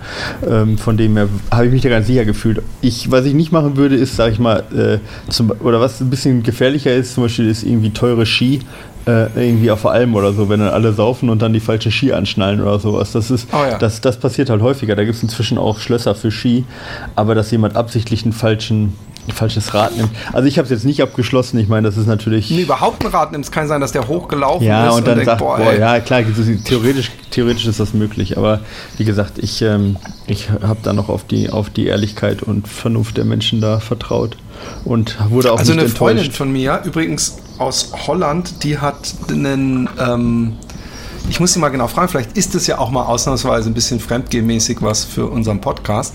[0.49, 2.63] Ähm, von dem her habe ich mich da ganz sicher gefühlt.
[2.81, 4.99] Ich, was ich nicht machen würde, ist, sage ich mal, äh,
[5.31, 8.61] zum, oder was ein bisschen gefährlicher ist, zum Beispiel ist irgendwie teure Ski.
[9.07, 12.15] Äh, irgendwie auf Alm oder so, wenn dann alle saufen und dann die falschen Ski
[12.15, 13.13] anschnallen oder sowas.
[13.13, 13.77] Das ist, Oh ja.
[13.77, 14.97] das, das passiert halt häufiger.
[14.97, 16.65] Da gibt es inzwischen auch Schlösser für Ski,
[17.15, 18.95] aber dass jemand absichtlich einen falschen,
[19.27, 20.11] ein falsches Rad nimmt.
[20.33, 21.59] Also ich habe es jetzt nicht abgeschlossen.
[21.59, 22.51] Ich meine, das ist natürlich.
[22.51, 23.45] Nee, überhaupt ein Rad nimmt.
[23.45, 26.01] Es kann sein, dass der hochgelaufen Ja, ist und dann denkt, sagt, boah, ey, ja,
[26.01, 26.23] klar,
[26.65, 28.61] theoretisch, theoretisch ist das möglich, aber
[28.99, 33.17] wie gesagt, ich, ähm, ich habe da noch auf die, auf die Ehrlichkeit und Vernunft
[33.17, 34.37] der Menschen da vertraut
[34.85, 36.39] und wurde auch Also nicht eine Freundin enttäuscht.
[36.39, 40.53] von mir, übrigens aus Holland, die hat einen, ähm,
[41.29, 44.01] ich muss sie mal genau fragen, vielleicht ist es ja auch mal ausnahmsweise ein bisschen
[44.01, 46.15] fremdgehmäßig was für unseren Podcast.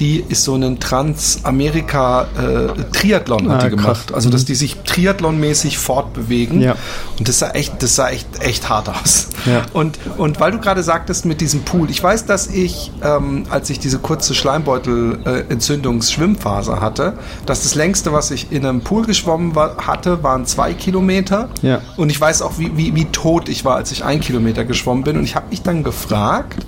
[0.00, 4.12] Die ist so einen Trans-Amerika-Triathlon hat Ah, gemacht.
[4.12, 6.60] Also, dass die sich triathlonmäßig fortbewegen.
[6.60, 6.74] Ja.
[7.18, 9.28] Und das sah echt, das sah echt, echt hart aus.
[9.46, 9.62] Ja.
[9.72, 13.70] Und, und weil du gerade sagtest mit diesem Pool, ich weiß, dass ich, ähm, als
[13.70, 17.14] ich diese kurze Schleimbeutel-Entzündungs-Schwimmphase hatte,
[17.46, 21.48] dass das längste, was ich in einem Pool geschwommen war, hatte, waren zwei Kilometer.
[21.62, 21.80] Ja.
[21.96, 24.64] Und ich weiß auch, wie, wie, wie tot ich war, als ich ein Kilometer Kilometer
[24.64, 25.16] geschwommen bin.
[25.16, 26.66] Und ich habe mich dann gefragt,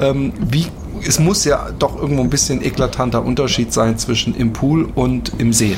[0.00, 0.66] ähm, wie
[1.06, 5.52] es muss ja doch irgendwo ein bisschen eklatanter Unterschied sein zwischen im Pool und im
[5.52, 5.76] See.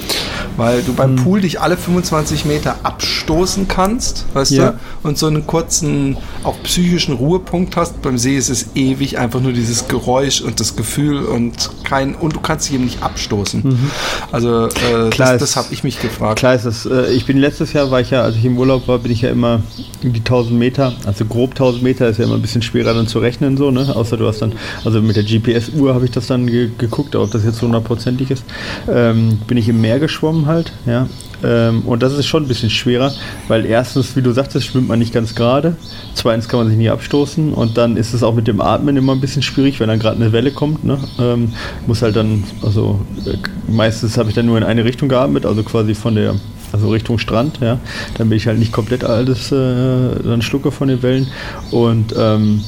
[0.56, 1.24] Weil du beim hm.
[1.24, 4.70] Pool dich alle 25 Meter abstoßen kannst, weißt ja.
[4.70, 8.02] du, und so einen kurzen, auch psychischen Ruhepunkt hast.
[8.02, 12.34] Beim See ist es ewig einfach nur dieses Geräusch und das Gefühl und kein, und
[12.34, 13.62] du kannst dich eben nicht abstoßen.
[13.64, 13.90] Mhm.
[14.32, 16.38] Also äh, klar das, das habe ich mich gefragt.
[16.38, 18.88] Klar ist das, äh, ich bin letztes Jahr, war ich ja, als ich im Urlaub
[18.88, 19.62] war, bin ich ja immer
[20.02, 23.18] die 1000 Meter, also grob 1000 Meter ist ja immer ein bisschen schwerer dann zu
[23.18, 24.52] rechnen so, ne, außer du hast dann,
[24.84, 28.44] also mit der GPS-Uhr habe ich das dann ge geguckt, ob das jetzt hundertprozentig ist.
[28.88, 31.08] Ähm, bin ich im Meer geschwommen halt, ja.
[31.42, 33.12] Ähm, und das ist schon ein bisschen schwerer,
[33.48, 35.76] weil erstens, wie du sagtest, schwimmt man nicht ganz gerade.
[36.14, 39.14] Zweitens kann man sich nie abstoßen und dann ist es auch mit dem Atmen immer
[39.14, 40.84] ein bisschen schwierig, wenn dann gerade eine Welle kommt.
[40.84, 40.98] Ne?
[41.18, 41.52] Ähm,
[41.86, 43.36] muss halt dann, also äh,
[43.70, 46.34] meistens habe ich dann nur in eine Richtung geatmet, also quasi von der
[46.72, 47.78] also Richtung Strand, ja.
[48.16, 51.28] Dann bin ich halt nicht komplett alles äh, dann schlucke von den Wellen.
[51.70, 52.62] Und ähm,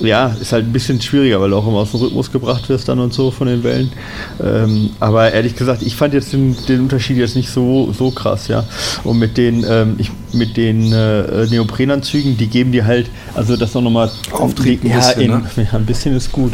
[0.00, 2.88] ja, ist halt ein bisschen schwieriger, weil du auch immer aus dem Rhythmus gebracht wirst
[2.88, 3.92] dann und so von den Wellen.
[4.42, 8.48] Ähm, aber ehrlich gesagt, ich fand jetzt den, den, Unterschied jetzt nicht so, so krass,
[8.48, 8.64] ja.
[9.04, 13.74] Und mit den, ähm, ich, mit den äh, Neoprenanzügen, die geben dir halt, also das
[13.74, 14.88] noch nochmal auftreten.
[14.88, 15.42] Ja, bisschen, ne?
[15.56, 16.52] ja, ein bisschen ist gut.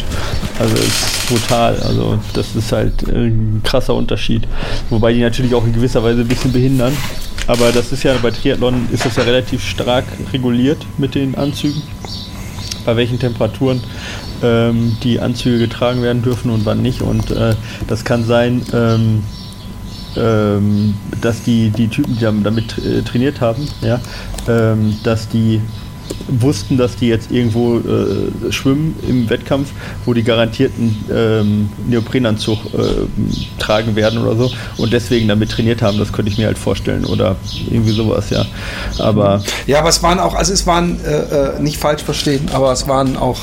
[0.59, 1.77] Also ist brutal.
[1.81, 4.47] Also das ist halt ein krasser Unterschied.
[4.91, 6.97] Wobei die natürlich auch in gewisser Weise ein bisschen behindern.
[7.49, 11.83] Aber das ist ja bei Triathlon ist das ja relativ stark reguliert mit den Anzügen
[12.85, 13.81] bei welchen Temperaturen
[14.43, 17.03] ähm, die Anzüge getragen werden dürfen und wann nicht.
[17.03, 17.55] Und äh,
[17.89, 19.23] das kann sein, ähm,
[20.17, 24.01] ähm, dass die, die Typen, die damit äh, trainiert haben, ja,
[24.49, 25.61] ähm, dass die
[26.29, 29.71] wussten, dass die jetzt irgendwo äh, schwimmen im Wettkampf,
[30.05, 32.79] wo die garantierten ähm, Neoprenanzug äh,
[33.59, 37.05] tragen werden oder so und deswegen damit trainiert haben, das könnte ich mir halt vorstellen
[37.05, 37.37] oder
[37.71, 38.45] irgendwie sowas, ja.
[38.99, 42.73] Aber ja, aber es waren auch, also es waren äh, äh nicht falsch verstehen, aber
[42.73, 43.39] es waren auch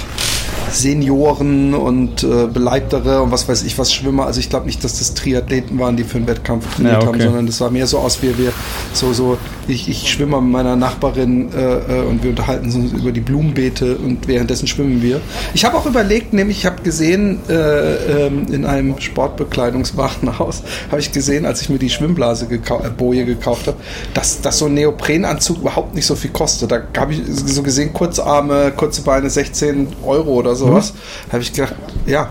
[0.72, 4.26] Senioren und äh, Beleibtere und was weiß ich was Schwimmer.
[4.26, 7.08] Also ich glaube nicht, dass das Triathleten waren, die für den Wettkampf trainiert ja, okay.
[7.08, 8.54] haben, sondern das sah mehr so aus, wie wir
[8.94, 13.12] so, so, ich, ich schwimme mit meiner Nachbarin äh, äh, und wir unterhalten uns über
[13.12, 15.22] die Blumenbeete und währenddessen schwimmen wir.
[15.54, 21.12] Ich habe auch überlegt, nämlich ich habe gesehen, äh, ähm, in einem Sportbekleidungswarenhaus, habe ich
[21.12, 23.78] gesehen, als ich mir die Schwimmblase gekau äh, Boje gekauft habe,
[24.14, 26.72] dass, dass so ein Neoprenanzug überhaupt nicht so viel kostet.
[26.72, 30.94] Da habe ich so gesehen, Kurzarme, kurze Beine, 16 Euro oder sowas.
[30.94, 31.32] Mhm.
[31.34, 31.76] Habe ich gedacht,
[32.06, 32.30] ja,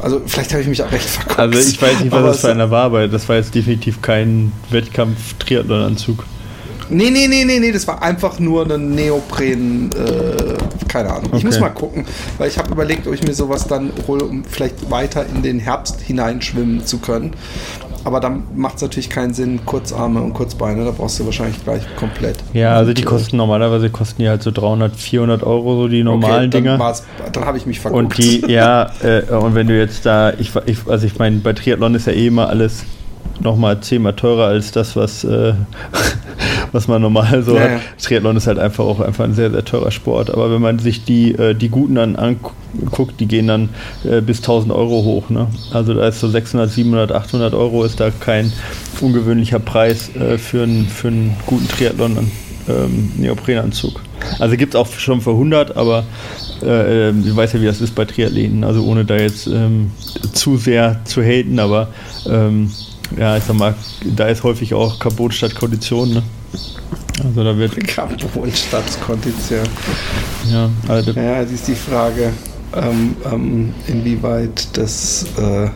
[0.00, 1.38] also vielleicht habe ich mich auch recht verguckt.
[1.38, 4.52] Also ich weiß nicht, was das für einer war, aber das war jetzt definitiv kein
[4.70, 6.24] Wettkampf-Triathlon-Anzug.
[6.90, 10.54] Nee, nee, nee, nee, nee, das war einfach nur ein Neopren, äh,
[10.88, 11.26] keine Ahnung.
[11.28, 11.38] Okay.
[11.38, 12.04] Ich muss mal gucken,
[12.36, 15.58] weil ich habe überlegt, ob ich mir sowas dann hole, um vielleicht weiter in den
[15.58, 17.32] Herbst hineinschwimmen zu können.
[18.04, 21.82] Aber dann macht es natürlich keinen Sinn, Kurzarme und Kurzbeine, da brauchst du wahrscheinlich gleich
[21.96, 22.38] komplett.
[22.52, 26.48] Ja, also die kosten normalerweise kosten die halt so 300, 400 Euro, so die normalen
[26.48, 26.94] okay, dann Dinger.
[27.32, 28.02] Dann habe ich mich verguckt.
[28.02, 31.52] Und die, ja, äh, und wenn du jetzt da, ich, ich also ich meine, bei
[31.52, 32.84] Triathlon ist ja eh immer alles
[33.40, 35.54] nochmal zehnmal teurer als das, was, äh,
[36.72, 37.70] was man normal so ja, hat.
[37.70, 37.80] Ja.
[38.00, 40.30] Triathlon ist halt einfach auch einfach ein sehr, sehr teurer Sport.
[40.30, 43.68] Aber wenn man sich die, äh, die guten dann anguckt, die gehen dann
[44.04, 45.30] äh, bis 1000 Euro hoch.
[45.30, 45.48] Ne?
[45.72, 48.52] Also da ist so 600, 700, 800 Euro ist da kein
[49.00, 52.30] ungewöhnlicher Preis äh, für, einen, für einen guten Triathlon
[52.68, 54.00] ähm, Neoprenanzug.
[54.38, 56.04] Also gibt es auch schon für 100, aber
[56.62, 59.90] äh, ähm, ich weiß ja, wie das ist bei Triathleten, also ohne da jetzt ähm,
[60.32, 61.88] zu sehr zu haten, aber
[62.28, 62.70] ähm,
[63.18, 66.22] ja, ich sag mal, da ist häufig auch Carbon statt Kondition, ne?
[67.24, 67.86] Also da wird.
[67.86, 68.18] Carbon
[68.54, 69.68] statt Kondition.
[70.50, 72.32] Ja, also ja, das ist die Frage,
[72.74, 75.68] ähm, ähm, inwieweit das äh,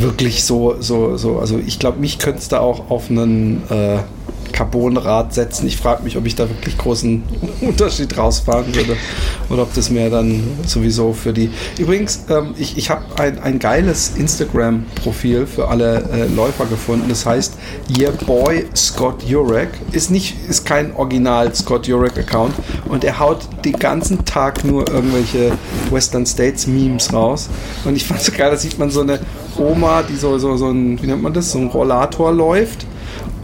[0.00, 3.98] wirklich so, so, so, also ich glaube, mich könnte es da auch auf einen äh,
[4.54, 5.66] Carbonrad setzen.
[5.66, 7.22] Ich frage mich, ob ich da wirklich großen
[7.60, 8.96] Unterschied rausfahren würde
[9.50, 11.50] oder ob das mehr dann sowieso für die.
[11.78, 17.06] Übrigens, ähm, ich, ich habe ein, ein geiles Instagram-Profil für alle äh, Läufer gefunden.
[17.08, 17.54] Das heißt,
[17.98, 22.54] Your Boy Scott Jurek ist nicht, ist kein Original Scott Jurek Account
[22.88, 25.52] und er haut den ganzen Tag nur irgendwelche
[25.90, 27.48] Western States Memes raus.
[27.84, 29.18] Und ich fand es geil, da sieht man so eine
[29.58, 32.86] Oma, die so, so, so ein, wie nennt man das, so ein Rollator läuft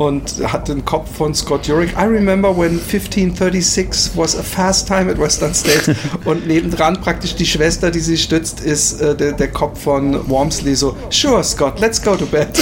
[0.00, 1.90] und hat den Kopf von Scott Jurek.
[1.90, 5.90] I remember when 1536 was a fast time at Western States
[6.24, 10.74] und nebendran praktisch die Schwester, die sie stützt, ist äh, der, der, Kopf von Wormsley
[10.74, 12.48] so, sure Scott, let's go to bed.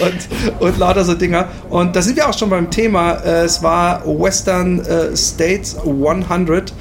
[0.00, 1.48] und, und lauter so Dinger.
[1.68, 3.12] Und da sind wir auch schon beim Thema.
[3.12, 6.72] Äh, es war Western äh, States 100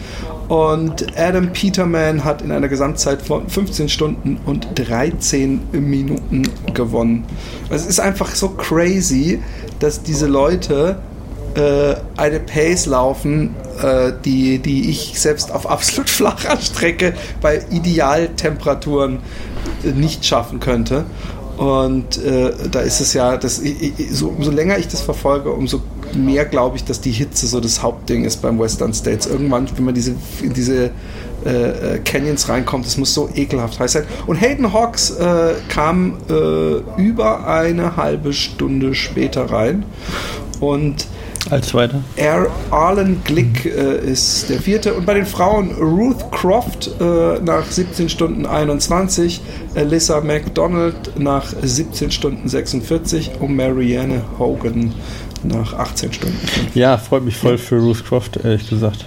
[0.51, 7.23] und Adam Peterman hat in einer Gesamtzeit von 15 Stunden und 13 Minuten gewonnen.
[7.69, 9.40] Es ist einfach so crazy,
[9.79, 10.97] dass diese Leute
[11.55, 19.19] äh, eine Pace laufen, äh, die, die ich selbst auf absolut flacher Strecke bei Idealtemperaturen
[19.83, 21.05] äh, nicht schaffen könnte.
[21.57, 23.61] Und äh, da ist es ja, das,
[24.11, 25.81] so, umso länger ich das verfolge, umso
[26.15, 29.27] mehr glaube ich, dass die Hitze so das Hauptding ist beim Western States.
[29.27, 30.91] Irgendwann, wenn man diese, in diese
[31.45, 34.03] äh, äh, Canyons reinkommt, das muss so ekelhaft heiß sein.
[34.27, 39.85] Und Hayden Hawks äh, kam äh, über eine halbe Stunde später rein.
[40.59, 41.07] Und
[41.49, 42.03] als Zweiter.
[42.69, 44.93] Arlen Glick äh, ist der vierte.
[44.93, 49.41] Und bei den Frauen Ruth Croft äh, nach 17 Stunden 21,
[49.73, 54.93] Alyssa McDonald nach 17 Stunden 46 und Marianne Hogan
[55.43, 56.37] nach 18 Stunden.
[56.73, 59.05] Ja, freut mich voll für Ruth Croft, ehrlich gesagt.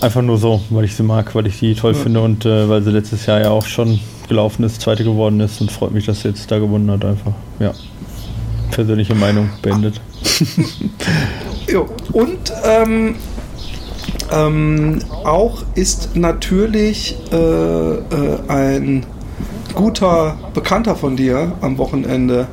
[0.00, 1.98] Einfach nur so, weil ich sie mag, weil ich sie toll ja.
[1.98, 5.60] finde und äh, weil sie letztes Jahr ja auch schon gelaufen ist, zweite geworden ist
[5.60, 7.32] und freut mich, dass sie jetzt da gewonnen hat einfach.
[7.58, 7.72] Ja
[8.74, 10.00] persönliche Meinung beendet.
[11.68, 11.86] jo.
[12.12, 13.14] Und ähm,
[14.32, 18.02] ähm, auch ist natürlich äh, äh,
[18.48, 19.06] ein
[19.74, 22.48] guter Bekannter von dir am Wochenende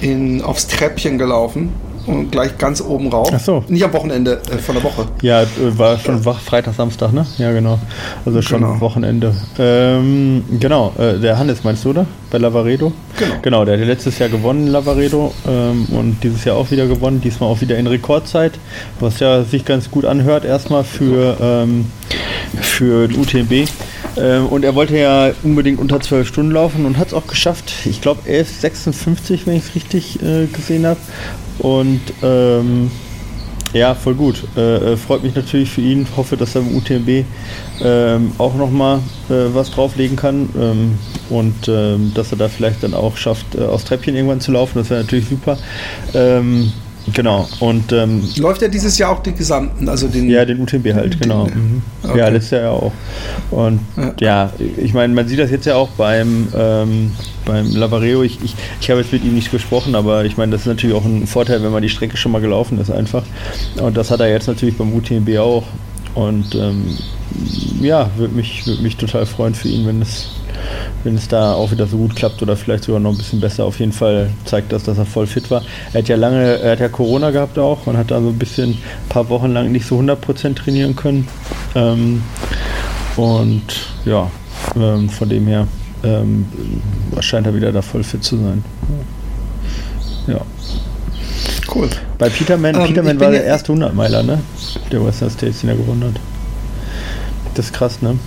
[0.00, 1.72] in, aufs Treppchen gelaufen
[2.06, 3.30] und gleich ganz oben rauf.
[3.32, 3.64] Ach so.
[3.68, 5.06] Nicht am Wochenende, äh, von der Woche.
[5.22, 6.32] Ja, äh, war schon ja.
[6.32, 7.26] Freitag, Samstag, ne?
[7.38, 7.78] Ja, genau.
[8.24, 8.80] Also schon genau.
[8.80, 9.34] Wochenende.
[9.58, 12.06] Ähm, genau, äh, der Hannes meinst du, oder?
[12.30, 12.92] Bei Lavaredo?
[13.18, 13.34] Genau.
[13.42, 17.50] Genau, der hat letztes Jahr gewonnen, Lavaredo, ähm, und dieses Jahr auch wieder gewonnen, diesmal
[17.50, 18.52] auch wieder in Rekordzeit,
[19.00, 21.86] was ja sich ganz gut anhört, erstmal für, ähm,
[22.60, 23.68] für den UTMB.
[24.16, 27.72] Ähm, und er wollte ja unbedingt unter 12 Stunden laufen und hat es auch geschafft.
[27.84, 31.00] Ich glaube, er ist 56, wenn ich es richtig äh, gesehen habe.
[31.58, 32.90] Und ähm,
[33.72, 34.44] ja, voll gut.
[34.56, 36.06] Äh, äh, freut mich natürlich für ihn.
[36.16, 37.24] Hoffe, dass er im UTMB
[37.80, 38.98] ähm, auch nochmal
[39.30, 40.98] äh, was drauflegen kann ähm,
[41.30, 44.78] und ähm, dass er da vielleicht dann auch schafft, äh, aus Treppchen irgendwann zu laufen.
[44.78, 45.56] Das wäre natürlich super.
[46.12, 46.72] Ähm,
[47.12, 47.48] Genau.
[47.60, 51.20] Und ähm, läuft er dieses Jahr auch die gesamten, also den ja den UTMB halt,
[51.20, 51.46] genau.
[51.46, 51.82] Mhm.
[52.02, 52.18] Okay.
[52.18, 52.92] Ja, letztes Jahr ja auch.
[53.50, 57.12] Und ja, ja ich meine, man sieht das jetzt ja auch beim ähm,
[57.44, 58.22] beim Lavareo.
[58.22, 60.96] Ich, ich, ich habe jetzt mit ihm nicht gesprochen, aber ich meine, das ist natürlich
[60.96, 63.24] auch ein Vorteil, wenn man die Strecke schon mal gelaufen ist einfach.
[63.80, 65.64] Und das hat er jetzt natürlich beim UTMB auch.
[66.14, 66.96] Und ähm,
[67.80, 70.28] ja, würde mich, würd mich total freuen für ihn, wenn es
[71.04, 73.64] wenn es da auch wieder so gut klappt oder vielleicht sogar noch ein bisschen besser.
[73.64, 75.62] Auf jeden Fall zeigt das, dass er voll fit war.
[75.92, 78.38] Er hat ja lange, er hat ja Corona gehabt auch und hat da so ein
[78.38, 81.28] bisschen, ein paar Wochen lang nicht so 100% trainieren können.
[81.74, 82.22] Ähm,
[83.16, 83.62] und
[84.04, 84.30] ja,
[84.76, 85.66] ähm, von dem her
[86.04, 86.46] ähm,
[87.20, 88.64] scheint er wieder da voll fit zu sein.
[90.26, 90.40] Ja.
[91.74, 91.88] Cool.
[92.18, 94.40] Bei Peterman, ähm, Peterman war der erste 100-Meiler, ne?
[94.90, 96.20] Der Western States, den er gewonnen hat.
[97.54, 98.18] Das ist krass, ne?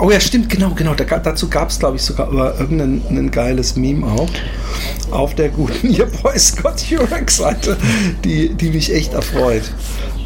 [0.00, 0.94] Oh ja, stimmt, genau, genau.
[0.94, 4.28] Da, dazu gab es, glaube ich, sogar irgendein ein geiles Meme auch
[5.10, 7.76] auf der guten Your Boy Scott Jurek Seite,
[8.24, 9.64] die, die mich echt erfreut.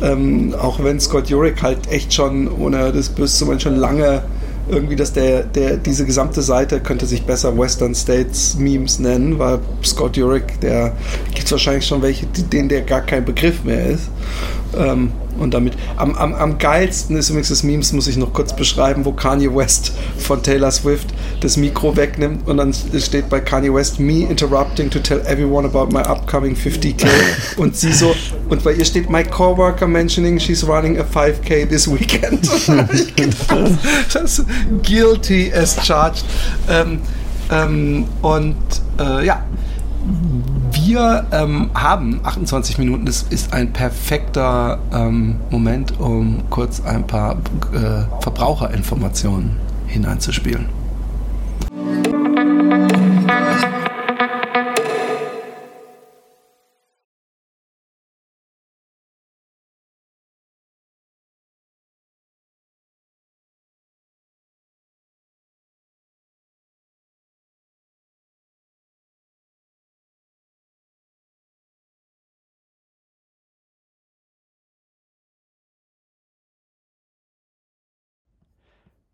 [0.02, 4.22] Ähm, auch wenn Scott Jurek halt echt schon, ohne das Böse zu schon lange
[4.68, 9.58] irgendwie, dass der, der, diese gesamte Seite könnte sich besser Western States Memes nennen, weil
[9.84, 10.94] Scott Jurek, der
[11.34, 14.10] gibt es wahrscheinlich schon welche, denen der gar kein Begriff mehr ist.
[14.76, 18.54] Ähm, und damit am, am, am geilsten ist übrigens das Memes, muss ich noch kurz
[18.54, 21.08] beschreiben, wo Kanye West von Taylor Swift
[21.40, 25.92] das Mikro wegnimmt und dann steht bei Kanye West me interrupting to tell everyone about
[25.92, 27.06] my upcoming 50k
[27.56, 28.14] und sie so
[28.48, 32.48] und bei ihr steht my coworker mentioning she's running a 5k this weekend.
[32.92, 33.78] ich gedacht,
[34.12, 34.44] das
[34.82, 36.24] guilty as charged.
[36.68, 37.00] Ähm,
[37.50, 38.56] ähm, und
[38.98, 39.44] äh, ja,
[40.72, 43.06] wir ähm, haben 28 Minuten.
[43.06, 47.36] Das ist ein perfekter ähm, Moment, um kurz ein paar
[47.72, 50.81] äh, Verbraucherinformationen hineinzuspielen.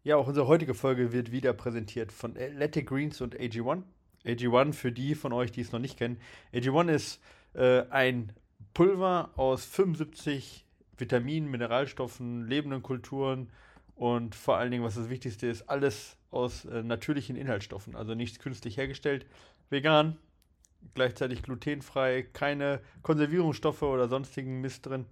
[0.05, 3.83] Ja, auch unsere heutige Folge wird wieder präsentiert von Athletic Greens und AG1.
[4.25, 6.19] AG1 für die von euch, die es noch nicht kennen.
[6.55, 7.21] AG1 ist
[7.55, 8.33] äh, ein
[8.75, 10.65] Pulver aus 75
[10.97, 13.51] Vitaminen, Mineralstoffen, lebenden Kulturen
[13.97, 18.39] und vor allen Dingen, was das Wichtigste ist, alles aus äh, natürlichen Inhaltsstoffen, also nichts
[18.39, 19.27] künstlich hergestellt,
[19.69, 20.17] vegan,
[20.95, 25.07] gleichzeitig glutenfrei, keine Konservierungsstoffe oder sonstigen Mist drin,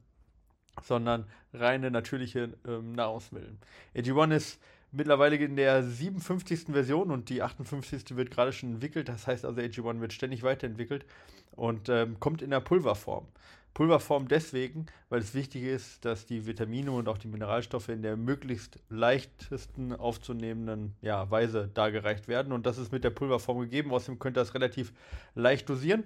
[0.82, 3.56] sondern reine natürliche ähm, Nahrungsmittel.
[3.96, 4.60] AG1 ist
[4.96, 6.66] mittlerweile in der 57.
[6.72, 8.16] Version und die 58.
[8.16, 9.08] wird gerade schon entwickelt.
[9.08, 11.04] Das heißt also, AG1 wird ständig weiterentwickelt
[11.52, 13.26] und ähm, kommt in der Pulverform.
[13.74, 18.16] Pulverform deswegen, weil es wichtig ist, dass die Vitamine und auch die Mineralstoffe in der
[18.16, 22.54] möglichst leichtesten aufzunehmenden ja, Weise dargereicht werden.
[22.54, 23.92] Und das ist mit der Pulverform gegeben.
[23.92, 24.94] Außerdem könnt ihr das relativ
[25.34, 26.04] leicht dosieren.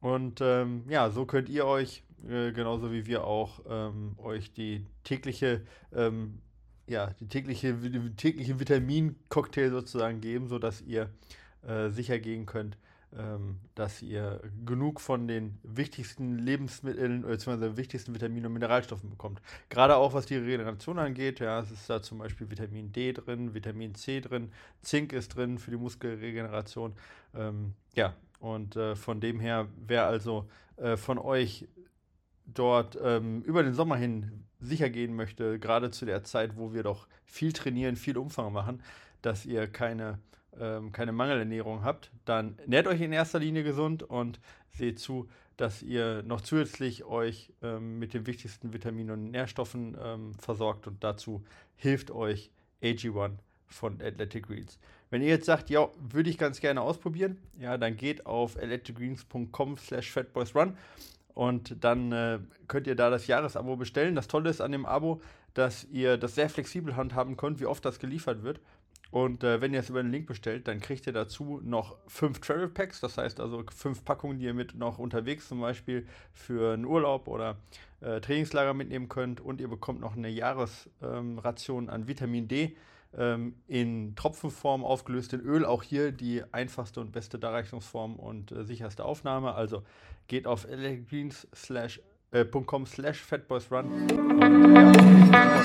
[0.00, 4.84] Und ähm, ja, so könnt ihr euch, äh, genauso wie wir auch, ähm, euch die
[5.04, 5.62] tägliche,
[5.94, 6.40] ähm,
[6.86, 7.76] ja, die tägliche,
[8.16, 11.10] tägliche Vitamincocktail sozusagen geben, sodass ihr
[11.66, 12.76] äh, sicher gehen könnt,
[13.16, 17.76] ähm, dass ihr genug von den wichtigsten Lebensmitteln bzw.
[17.76, 19.40] wichtigsten Vitaminen und Mineralstoffen bekommt.
[19.68, 23.54] Gerade auch was die Regeneration angeht, ja, es ist da zum Beispiel Vitamin D drin,
[23.54, 24.50] Vitamin C drin,
[24.82, 26.92] Zink ist drin für die Muskelregeneration.
[27.34, 31.66] Ähm, ja, und äh, von dem her, wer also äh, von euch
[32.46, 36.82] dort ähm, über den Sommer hin sicher gehen möchte, gerade zu der Zeit, wo wir
[36.82, 38.82] doch viel trainieren, viel Umfang machen,
[39.22, 40.18] dass ihr keine
[40.60, 45.82] ähm, keine Mangelernährung habt, dann nährt euch in erster Linie gesund und seht zu, dass
[45.82, 51.44] ihr noch zusätzlich euch ähm, mit den wichtigsten Vitaminen und Nährstoffen ähm, versorgt und dazu
[51.76, 52.50] hilft euch
[52.82, 53.32] AG1
[53.66, 54.78] von Athletic Greens.
[55.10, 59.78] Wenn ihr jetzt sagt, ja, würde ich ganz gerne ausprobieren, ja, dann geht auf athleticgreens.com
[59.78, 60.76] slash fatboysrun
[61.34, 64.14] und dann äh, könnt ihr da das Jahresabo bestellen.
[64.14, 65.20] Das Tolle ist an dem Abo,
[65.52, 68.60] dass ihr das sehr flexibel handhaben könnt, wie oft das geliefert wird.
[69.10, 72.40] Und äh, wenn ihr es über den Link bestellt, dann kriegt ihr dazu noch fünf
[72.40, 76.74] Travel Packs, das heißt also fünf Packungen, die ihr mit noch unterwegs zum Beispiel für
[76.74, 77.56] einen Urlaub oder
[78.00, 79.40] äh, Trainingslager mitnehmen könnt.
[79.40, 82.76] Und ihr bekommt noch eine Jahresration ähm, an Vitamin D
[83.16, 85.64] ähm, in Tropfenform aufgelöst in Öl.
[85.64, 89.54] Auch hier die einfachste und beste Darreichungsform und äh, sicherste Aufnahme.
[89.54, 89.82] Also
[90.28, 94.10] geht auf elecgreens.com slash fatboysrun.
[94.10, 95.62] Und, ja,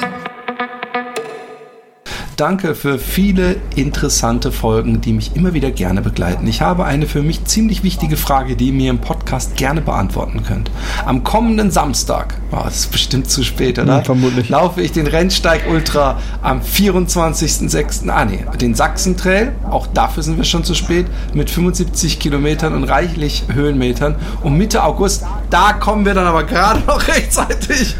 [2.40, 6.48] Danke für viele interessante Folgen, die mich immer wieder gerne begleiten.
[6.48, 10.44] Ich habe eine für mich ziemlich wichtige Frage, die ihr mir im Podcast gerne beantworten
[10.48, 10.72] könnt.
[11.06, 13.98] Am kommenden Samstag, oh, das ist bestimmt zu spät, oder?
[13.98, 14.48] Ja, vermutlich.
[14.48, 18.10] Laufe ich den Rennsteig Ultra am 24.06.
[18.10, 19.52] Ah, nee, den Sachsen-Trail.
[19.70, 21.08] Auch dafür sind wir schon zu spät.
[21.34, 24.16] Mit 75 Kilometern und reichlich Höhenmetern.
[24.44, 27.98] Und Mitte August, da kommen wir dann aber gerade noch rechtzeitig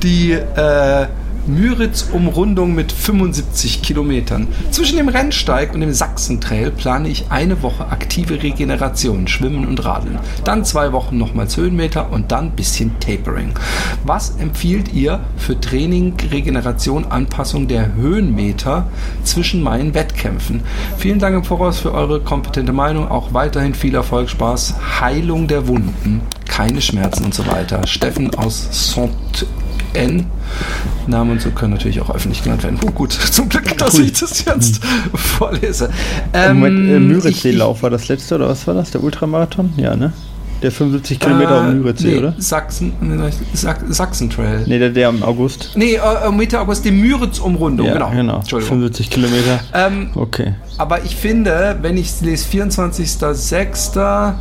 [0.00, 1.08] die, äh,
[1.50, 4.48] Müritz-Umrundung mit 75 Kilometern.
[4.70, 10.18] Zwischen dem Rennsteig und dem Sachsentrail plane ich eine Woche aktive Regeneration, Schwimmen und Radeln.
[10.44, 13.52] Dann zwei Wochen nochmals Höhenmeter und dann bisschen Tapering.
[14.04, 18.86] Was empfiehlt ihr für Training, Regeneration, Anpassung der Höhenmeter
[19.24, 20.62] zwischen meinen Wettkämpfen?
[20.98, 23.08] Vielen Dank im Voraus für eure kompetente Meinung.
[23.08, 27.86] Auch weiterhin viel Erfolg, Spaß, Heilung der Wunden, keine Schmerzen und so weiter.
[27.86, 29.46] Steffen aus Saint
[29.94, 30.26] N.
[31.06, 32.78] Namen und so können natürlich auch öffentlich genannt werden.
[32.86, 34.88] Oh, gut, zum Glück, dass ich das jetzt mhm.
[35.16, 35.90] vorlese.
[36.32, 38.90] Ähm, Moment, äh, Müritzsee-Lauf war das letzte oder was war das?
[38.90, 39.72] Der Ultramarathon?
[39.76, 40.12] Ja, ne?
[40.62, 42.34] Der 75 Kilometer äh, um Müritzsee, nee, oder?
[42.36, 42.92] Sachsen,
[43.54, 44.64] Sach Sachsen-Trail.
[44.66, 45.70] Nee, der, der im August.
[45.74, 48.10] Nee, äh, Mitte August, die Müritz-Umrundung, ja, genau.
[48.10, 48.42] genau.
[48.42, 49.60] 75 Kilometer.
[49.72, 50.54] Ähm, okay.
[50.76, 54.34] Aber ich finde, wenn ich lese 24.06.,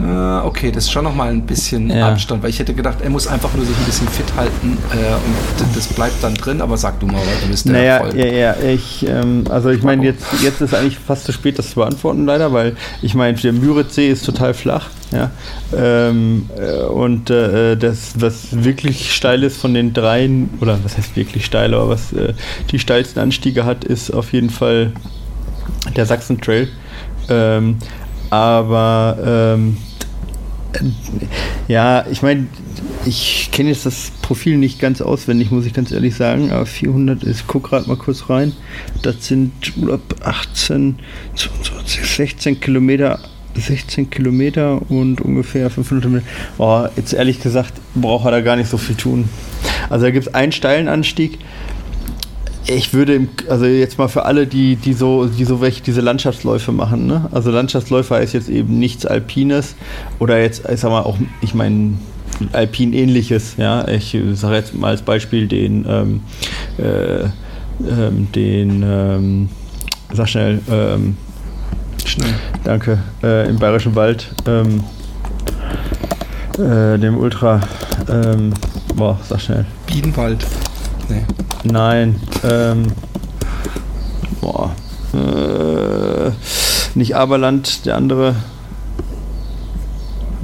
[0.00, 2.08] äh, okay, das ist schon nochmal ein bisschen ja.
[2.08, 4.96] Abstand, weil ich hätte gedacht, er muss einfach nur sich ein bisschen fit halten äh,
[4.96, 8.14] und das bleibt dann drin, aber sag du mal, du bist der naja, Erfolg.
[8.16, 11.70] Ja, ja, ich, ähm, also ich meine, jetzt, jetzt ist eigentlich fast zu spät, das
[11.70, 15.30] zu beantworten, leider, weil ich meine, der Müritzsee ist total flach, ja,
[15.76, 21.14] ähm, äh, und äh, das, was wirklich steil ist von den dreien, oder was heißt
[21.14, 22.34] wirklich steil, aber was äh,
[22.70, 24.92] die steilsten Anstiege hat, ist auf jeden Fall
[25.96, 26.68] der Sachsen Trail.
[27.28, 27.76] Ähm,
[28.34, 29.76] aber ähm,
[31.68, 32.46] ja, ich meine,
[33.06, 37.22] ich kenne jetzt das Profil nicht ganz auswendig, muss ich ganz ehrlich sagen, aber 400
[37.22, 38.52] ist, guck gerade mal kurz rein,
[39.02, 39.52] das sind
[40.22, 40.98] 18,
[41.86, 43.20] 16 Kilometer
[43.56, 46.26] 16 Kilometer und ungefähr 500 Meter.
[46.58, 49.28] Oh, jetzt ehrlich gesagt, braucht er da gar nicht so viel tun.
[49.88, 51.38] Also da gibt es einen steilen Anstieg,
[52.66, 56.72] ich würde, also jetzt mal für alle, die, die so, die so welche diese Landschaftsläufe
[56.72, 57.28] machen, ne?
[57.32, 59.74] Also Landschaftsläufer ist jetzt eben nichts Alpines
[60.18, 61.94] oder jetzt, ich sag mal, auch, ich meine,
[62.52, 63.86] Alpin ähnliches, ja.
[63.88, 66.20] Ich sage jetzt mal als Beispiel den, ähm,
[66.78, 67.24] äh,
[67.86, 69.48] ähm, den, ähm,
[70.12, 71.16] sag schnell, ähm,
[72.04, 74.84] schnell, danke, äh, im Bayerischen Wald, ähm,
[76.58, 77.60] äh, dem Ultra,
[78.08, 78.54] ähm,
[78.94, 79.66] boah, sag schnell.
[79.86, 80.46] Bienenwald.
[81.08, 81.24] Nee.
[81.64, 82.20] Nein.
[82.42, 82.86] Ähm,
[84.40, 84.74] boah.
[85.12, 86.30] Äh,
[86.94, 88.36] nicht Aberland, der andere.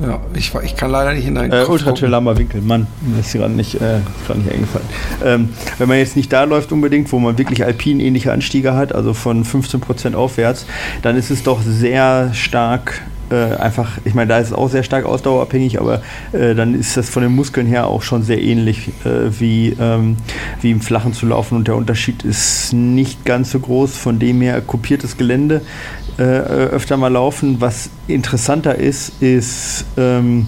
[0.02, 2.86] Ja, ich, ich kann leider nicht in deinen äh, Ultra Trail Winkel, Mann,
[3.16, 3.98] das ist gerade nicht, äh,
[4.34, 4.86] nicht eingefallen.
[5.22, 8.94] Ähm, wenn man jetzt nicht da läuft unbedingt, wo man wirklich alpin ähnliche Anstiege hat,
[8.94, 10.64] also von 15% aufwärts,
[11.02, 14.82] dann ist es doch sehr stark äh, einfach, ich meine, da ist es auch sehr
[14.82, 16.02] stark ausdauerabhängig, aber
[16.32, 20.16] äh, dann ist das von den Muskeln her auch schon sehr ähnlich äh, wie, ähm,
[20.60, 23.96] wie im Flachen zu laufen und der Unterschied ist nicht ganz so groß.
[23.96, 25.62] Von dem her kopiertes Gelände
[26.18, 27.60] äh, öfter mal laufen.
[27.60, 30.46] Was interessanter ist, ist ähm,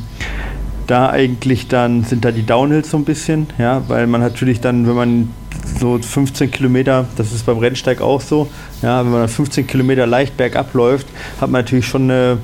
[0.86, 4.86] da eigentlich dann sind da die Downhills so ein bisschen, ja, weil man natürlich dann,
[4.86, 5.30] wenn man
[5.78, 8.48] so 15 Kilometer, das ist beim Rennsteig auch so,
[8.82, 11.06] ja, wenn man 15 Kilometer leicht bergab läuft,
[11.40, 12.38] hat man natürlich schon eine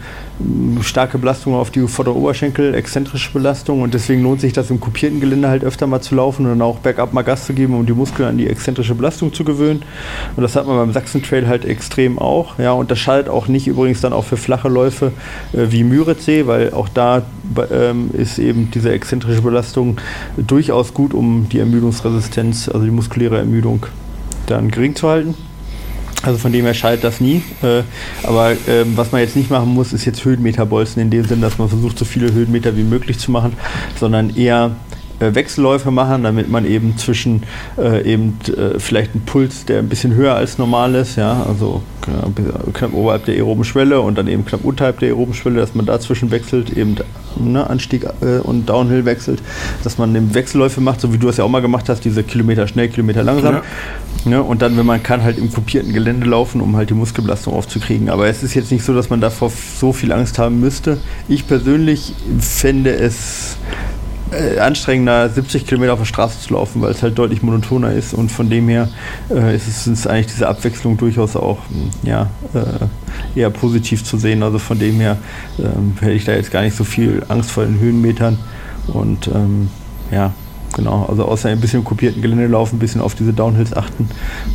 [0.82, 5.20] starke Belastung auf die vorderen Oberschenkel, exzentrische Belastung und deswegen lohnt sich das im kopierten
[5.20, 7.86] Gelände halt öfter mal zu laufen und dann auch bergab mal Gas zu geben, um
[7.86, 9.82] die Muskeln an die exzentrische Belastung zu gewöhnen.
[10.36, 12.58] Und das hat man beim Sachsen-Trail halt extrem auch.
[12.58, 15.12] Ja, und das schadet auch nicht übrigens dann auch für flache Läufe
[15.52, 17.22] äh, wie Müritzsee, weil auch da
[17.70, 19.96] ähm, ist eben diese exzentrische Belastung
[20.36, 23.86] durchaus gut, um die Ermüdungsresistenz, also die muskuläre Ermüdung
[24.46, 25.34] dann gering zu halten.
[26.22, 27.42] Also von dem her schaltet das nie.
[27.62, 27.82] Äh,
[28.24, 31.40] aber ähm, was man jetzt nicht machen muss, ist jetzt Höhenmeter bolzen in dem Sinn,
[31.40, 33.52] dass man versucht, so viele Höhenmeter wie möglich zu machen,
[33.98, 34.87] sondern eher äh,
[35.20, 37.42] Wechselläufe machen, damit man eben zwischen
[37.76, 41.82] äh, eben äh, vielleicht einen Puls, der ein bisschen höher als normal ist, ja, also
[42.02, 45.74] knapp, knapp oberhalb der aeroben Schwelle und dann eben knapp unterhalb der aeroben Schwelle, dass
[45.74, 46.96] man dazwischen wechselt, eben
[47.36, 49.42] ne, Anstieg äh, und Downhill wechselt,
[49.84, 52.22] dass man eben Wechselläufe macht, so wie du es ja auch mal gemacht hast, diese
[52.22, 53.54] Kilometer schnell, Kilometer langsam.
[53.54, 53.62] Ja.
[54.24, 57.54] Ne, und dann, wenn man kann, halt im kopierten Gelände laufen, um halt die Muskelbelastung
[57.54, 58.10] aufzukriegen.
[58.10, 60.98] Aber es ist jetzt nicht so, dass man davor so viel Angst haben müsste.
[61.28, 63.56] Ich persönlich fände es
[64.32, 68.14] äh, anstrengender, 70 Kilometer auf der Straße zu laufen, weil es halt deutlich monotoner ist
[68.14, 68.88] und von dem her
[69.30, 71.58] äh, ist es ist eigentlich diese Abwechslung durchaus auch
[72.02, 74.42] ja, äh, eher positiv zu sehen.
[74.42, 75.18] Also von dem her
[75.58, 78.38] ähm, hätte ich da jetzt gar nicht so viel Angst vor den Höhenmetern
[78.88, 79.70] und ähm,
[80.10, 80.32] ja,
[80.74, 84.08] genau, also außer ein bisschen kopierten Gelände laufen, ein bisschen auf diese Downhills achten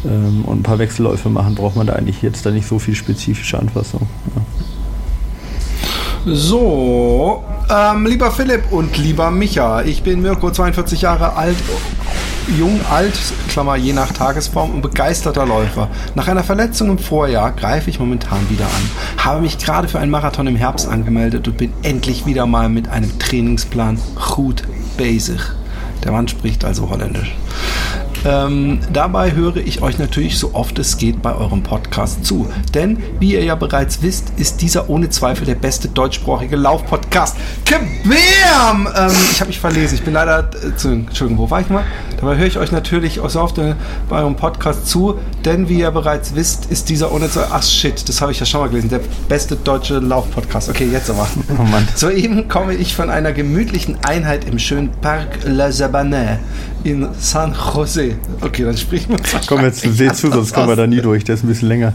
[0.06, 2.96] ähm, und ein paar Wechselläufe machen, braucht man da eigentlich jetzt da nicht so viel
[2.96, 4.08] spezifische Anpassung.
[4.36, 4.42] Ja.
[6.26, 11.58] So, ähm, lieber Philipp und lieber Micha, ich bin Mirko, 42 Jahre alt,
[12.58, 13.14] jung, alt,
[13.50, 15.90] Klammer, je nach Tagesform und begeisterter Läufer.
[16.16, 20.12] Nach einer Verletzung im Vorjahr greife ich momentan wieder an, habe mich gerade für einen
[20.12, 24.00] Marathon im Herbst angemeldet und bin endlich wieder mal mit einem Trainingsplan
[24.36, 24.64] gut
[24.98, 25.40] basic.
[26.04, 27.34] Der Mann spricht also Holländisch.
[28.26, 32.48] Ähm, dabei höre ich euch natürlich so oft es geht bei eurem Podcast zu.
[32.74, 37.36] Denn, wie ihr ja bereits wisst, ist dieser ohne Zweifel der beste deutschsprachige Laufpodcast.
[37.66, 38.88] Kabam!
[38.96, 39.96] Ähm, ich habe mich verlesen.
[39.96, 40.50] Ich bin leider.
[40.54, 41.84] Äh, zu, Entschuldigung, wo war ich mal?
[42.20, 43.76] Dabei höre ich euch natürlich auch so oft äh,
[44.10, 45.20] bei eurem Podcast zu.
[45.46, 47.52] Denn, wie ihr bereits wisst, ist dieser ohne Zweifel.
[47.52, 48.90] Ach shit, das habe ich ja schon mal gelesen.
[48.90, 50.70] Der beste deutsche Laufpodcast.
[50.70, 51.28] Okay, jetzt aber.
[51.58, 51.86] Oh Mann.
[51.96, 56.40] Soeben komme ich von einer gemütlichen Einheit im schönen Parc La Sabane
[56.86, 58.16] in San Jose.
[58.40, 59.42] Okay, dann sprechen wir.
[59.48, 61.26] Komm jetzt, seh zu, sonst kommen wir da nie durch.
[61.26, 61.94] Der ist ein bisschen länger.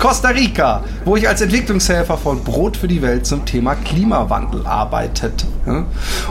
[0.00, 5.46] Costa Rica, wo ich als Entwicklungshelfer von Brot für die Welt zum Thema Klimawandel arbeitet.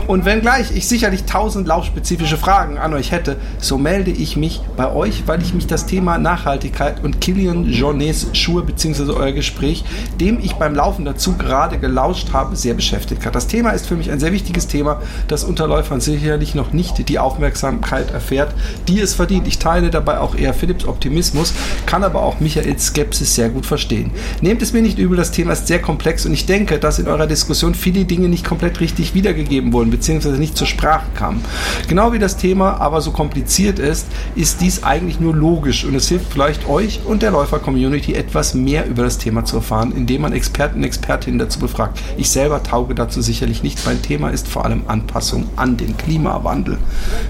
[0.06, 4.92] Und wenngleich ich sicherlich tausend laufspezifische Fragen an euch hätte, so melde ich mich bei
[4.92, 9.10] euch, weil ich mich das Thema Nachhaltigkeit und Kilian Journées Schuhe bzw.
[9.10, 9.84] euer Gespräch,
[10.20, 13.34] dem ich beim Laufen dazu gerade gelauscht habe, sehr beschäftigt hat.
[13.34, 17.08] Das Thema ist für mich ein sehr wichtiges Thema, das unter Läufern sicherlich noch nicht
[17.08, 18.54] die Aufmerksamkeit erfährt,
[18.86, 19.48] die es verdient.
[19.48, 21.52] Ich teile dabei auch eher Philipps Optimismus,
[21.86, 24.10] kann aber auch Michaels Skepsis sehr gut verstehen.
[24.42, 27.08] Nehmt es mir nicht übel, das Thema ist sehr komplex und ich denke, dass in
[27.08, 31.42] eurer Diskussion viele Dinge nicht komplett richtig wiedergegeben wurden, beziehungsweise nicht zur Sprache kamen.
[31.88, 36.08] Genau wie das Thema aber so kompliziert ist, ist dies eigentlich nur logisch und es
[36.08, 40.32] hilft vielleicht euch und der Läufer-Community etwas mehr über das Thema zu erfahren, indem man
[40.32, 41.98] Experten und Expertinnen dazu befragt.
[42.16, 43.84] Ich selber tauge dazu sicherlich nicht.
[43.86, 46.78] Mein Thema ist vor allem Anpassung an den Klimawandel.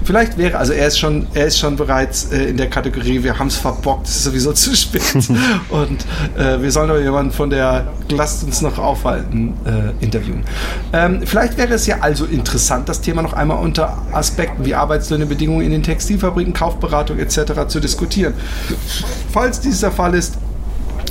[0.03, 3.37] Vielleicht wäre, also er ist schon, er ist schon bereits äh, in der Kategorie, wir
[3.37, 5.15] haben es verbockt, es ist sowieso zu spät.
[5.69, 6.05] und
[6.37, 10.43] äh, wir sollen aber jemanden von der Lasst uns noch aufhalten äh, interviewen.
[10.93, 15.25] Ähm, vielleicht wäre es ja also interessant, das Thema noch einmal unter Aspekten wie Arbeitslöhne,
[15.25, 17.67] in den Textilfabriken, Kaufberatung etc.
[17.67, 18.33] zu diskutieren.
[19.31, 20.37] Falls dies der Fall ist,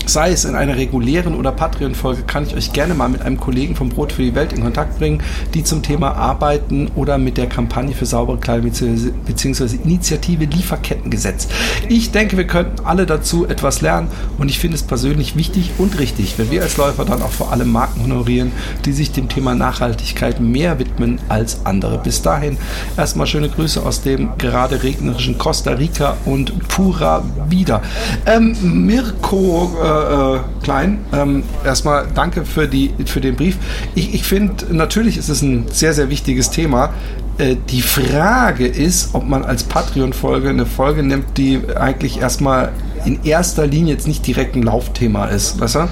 [0.07, 3.75] sei es in einer regulären oder Patreon-Folge, kann ich euch gerne mal mit einem Kollegen
[3.77, 5.23] vom Brot für die Welt in Kontakt bringen,
[5.55, 9.77] die zum Thema Arbeiten oder mit der Kampagne für saubere Kleidung bzw.
[9.85, 11.49] Initiative Lieferkettengesetz.
[11.89, 15.99] Ich denke, wir könnten alle dazu etwas lernen und ich finde es persönlich wichtig und
[15.99, 18.53] richtig, wenn wir als Läufer dann auch vor allem Marken honorieren,
[18.85, 21.99] die sich dem Thema Nachhaltigkeit mehr widmen als andere.
[21.99, 22.57] Bis dahin
[22.97, 27.83] erstmal schöne Grüße aus dem gerade regnerischen Costa Rica und Pura Vida.
[28.27, 33.59] Ähm, Mirko äh, äh, Klein, ähm, erstmal danke für, die, für den Brief.
[33.95, 36.93] Ich, ich finde, natürlich ist es ein sehr, sehr wichtiges Thema.
[37.39, 42.73] Äh, die Frage ist, ob man als Patreon-Folge eine Folge nimmt, die eigentlich erstmal
[43.05, 45.61] in erster Linie jetzt nicht direkt ein Laufthema ist.
[45.61, 45.89] Weißt du?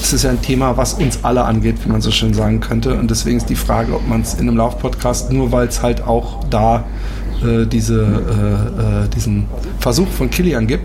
[0.00, 2.94] Das ist ja ein Thema, was uns alle angeht, wie man so schön sagen könnte.
[2.94, 6.06] Und deswegen ist die Frage, ob man es in einem Laufpodcast, nur weil es halt
[6.06, 6.84] auch da
[7.44, 9.46] äh, diese, äh, äh, diesen
[9.78, 10.84] Versuch von Kilian gibt,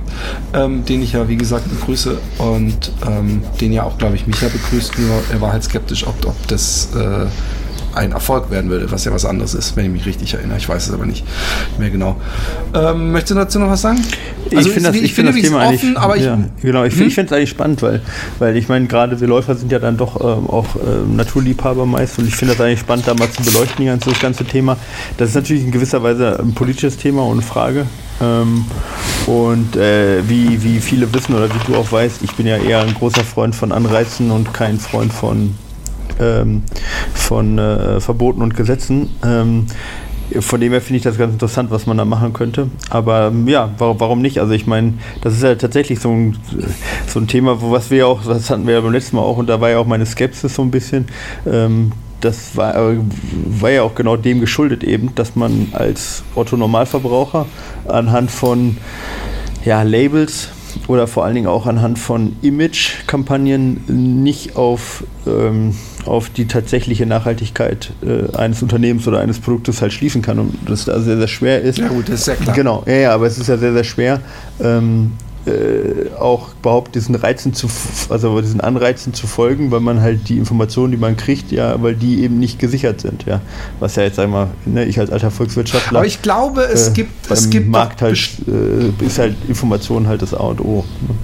[0.53, 4.47] ähm, den ich ja wie gesagt begrüße und ähm, den ja auch, glaube ich, Micha
[4.47, 7.25] begrüßt, nur er war halt skeptisch, ob, ob das äh,
[7.93, 10.57] ein Erfolg werden würde, was ja was anderes ist, wenn ich mich richtig erinnere.
[10.57, 11.25] Ich weiß es aber nicht
[11.79, 12.15] mehr genau.
[12.73, 13.99] Ähm, möchtest du dazu noch was sagen?
[14.55, 16.93] Also ich finde das, ich find das Thema offen, eigentlich, aber ich, ja, genau, ich,
[16.93, 17.11] hm?
[17.11, 18.01] finde es eigentlich spannend, weil,
[18.39, 22.19] weil ich meine, gerade wir Läufer sind ja dann doch ähm, auch ähm, Naturliebhaber meist
[22.19, 24.77] und ich finde das eigentlich spannend, da mal zu beleuchten, das ganze Thema.
[25.17, 27.85] Das ist natürlich in gewisser Weise ein politisches Thema und Frage.
[28.21, 28.65] Ähm,
[29.27, 32.81] und äh, wie, wie viele wissen oder wie du auch weißt, ich bin ja eher
[32.81, 35.55] ein großer Freund von Anreizen und kein Freund von
[36.19, 36.63] ähm,
[37.13, 39.09] von äh, Verboten und Gesetzen.
[39.23, 39.67] Ähm,
[40.41, 42.67] von dem her finde ich das ganz interessant, was man da machen könnte.
[42.89, 44.39] Aber ähm, ja, warum, nicht?
[44.39, 46.37] Also ich meine, das ist ja tatsächlich so ein,
[47.07, 49.37] so ein Thema, wo was wir auch, das hatten wir ja beim letzten Mal auch,
[49.37, 51.07] und da war ja auch meine Skepsis so ein bisschen.
[51.45, 52.97] Ähm, das war, äh,
[53.45, 57.45] war ja auch genau dem geschuldet eben, dass man als Otto-Normalverbraucher
[57.87, 58.77] anhand von
[59.63, 60.49] ja, Labels
[60.87, 65.75] oder vor allen Dingen auch anhand von Image-Kampagnen nicht auf, ähm,
[66.07, 70.85] auf die tatsächliche Nachhaltigkeit äh, eines Unternehmens oder eines Produktes halt schließen kann und das
[70.85, 71.77] da sehr, sehr schwer ist.
[71.77, 72.55] Ja gut, das ist ja klar.
[72.55, 74.21] Genau, ja, ja aber es ist ja sehr, sehr schwer,
[74.59, 75.13] ähm,
[75.47, 77.67] äh, auch überhaupt diesen Reizen zu,
[78.09, 81.95] also diesen Anreizen zu folgen, weil man halt die Informationen, die man kriegt, ja, weil
[81.95, 83.41] die eben nicht gesichert sind, ja.
[83.79, 85.99] Was ja jetzt einmal, ne, ich als alter Volkswirtschaftler.
[85.99, 90.21] Aber ich glaube, es äh, gibt, es gibt Markt halt, äh, ist halt Information halt
[90.21, 90.83] das A und O.
[91.07, 91.15] Ne?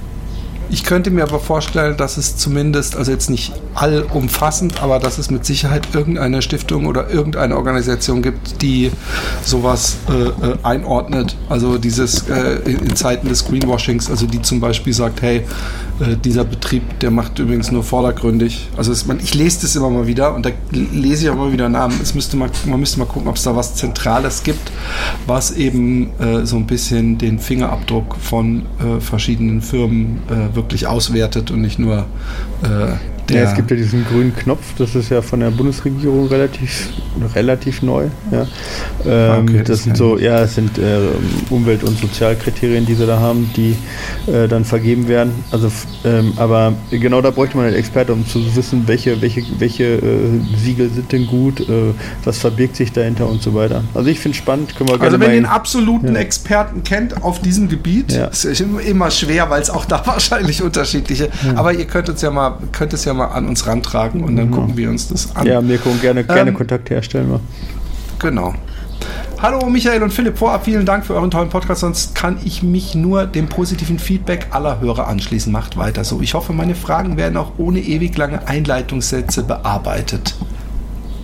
[0.70, 5.30] Ich könnte mir aber vorstellen, dass es zumindest, also jetzt nicht allumfassend, aber dass es
[5.30, 8.92] mit Sicherheit irgendeine Stiftung oder irgendeine Organisation gibt, die
[9.44, 11.36] sowas äh, äh, einordnet.
[11.48, 15.44] Also dieses äh, in Zeiten des Greenwashings, also die zum Beispiel sagt, hey,
[16.00, 18.70] äh, dieser Betrieb, der macht übrigens nur vordergründig.
[18.76, 21.52] Also es, man, ich lese das immer mal wieder und da lese ich auch immer
[21.52, 22.00] wieder Namen.
[22.02, 24.72] Es müsste mal, man müsste mal gucken, ob es da was Zentrales gibt,
[25.28, 31.52] was eben äh, so ein bisschen den Fingerabdruck von äh, verschiedenen Firmen äh, wirklich auswertet
[31.52, 32.06] und nicht nur
[32.64, 32.94] äh,
[33.34, 36.90] ja, es gibt ja diesen grünen Knopf, das ist ja von der Bundesregierung relativ,
[37.36, 38.08] relativ neu.
[38.32, 38.48] Ja.
[39.06, 41.00] Ähm, okay, das, das sind so, ja, es sind äh,
[41.50, 43.76] Umwelt- und Sozialkriterien, die sie da haben, die
[44.32, 45.44] äh, dann vergeben werden.
[45.52, 45.72] Also,
[46.06, 50.40] ähm, aber genau da bräuchte man einen Experte, um zu wissen, welche, welche, welche äh,
[50.58, 53.84] Siegel sind denn gut, äh, was verbirgt sich dahinter und so weiter.
[53.94, 56.22] Also ich finde es spannend, können wir gerne Also wenn ihr einen absoluten ja.
[56.22, 58.26] Experten kennt auf diesem Gebiet, ja.
[58.26, 62.58] ist immer schwer, weil es auch da wahrscheinlich unterschiedliche, aber ihr könnt uns ja mal,
[62.72, 64.62] könnt es ja mal an uns rantragen und dann genau.
[64.62, 65.46] gucken wir uns das an.
[65.46, 67.40] Ja, Mirko, gerne, gerne ähm, Kontakt herstellen wir.
[68.20, 68.54] Genau.
[69.42, 72.96] Hallo Michael und Philipp, vorab vielen Dank für euren tollen Podcast, sonst kann ich mich
[72.96, 75.52] nur dem positiven Feedback aller Hörer anschließen.
[75.52, 76.22] Macht weiter so.
[76.22, 80.36] Ich hoffe, meine Fragen werden auch ohne ewig lange Einleitungssätze bearbeitet.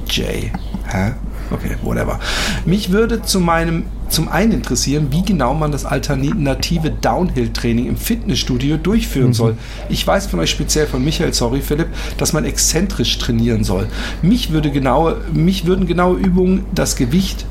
[0.10, 0.52] Jay.
[0.88, 1.14] Hä?
[1.52, 2.20] Okay, whatever.
[2.66, 8.78] Mich würde zu meinem zum einen interessieren, wie genau man das alternative Downhill-Training im Fitnessstudio
[8.78, 9.34] durchführen mhm.
[9.34, 9.58] soll.
[9.88, 13.88] Ich weiß von euch speziell von Michael, sorry Philipp, dass man exzentrisch trainieren soll.
[14.22, 17.45] Mich, würde genaue, mich würden genaue Übungen das Gewicht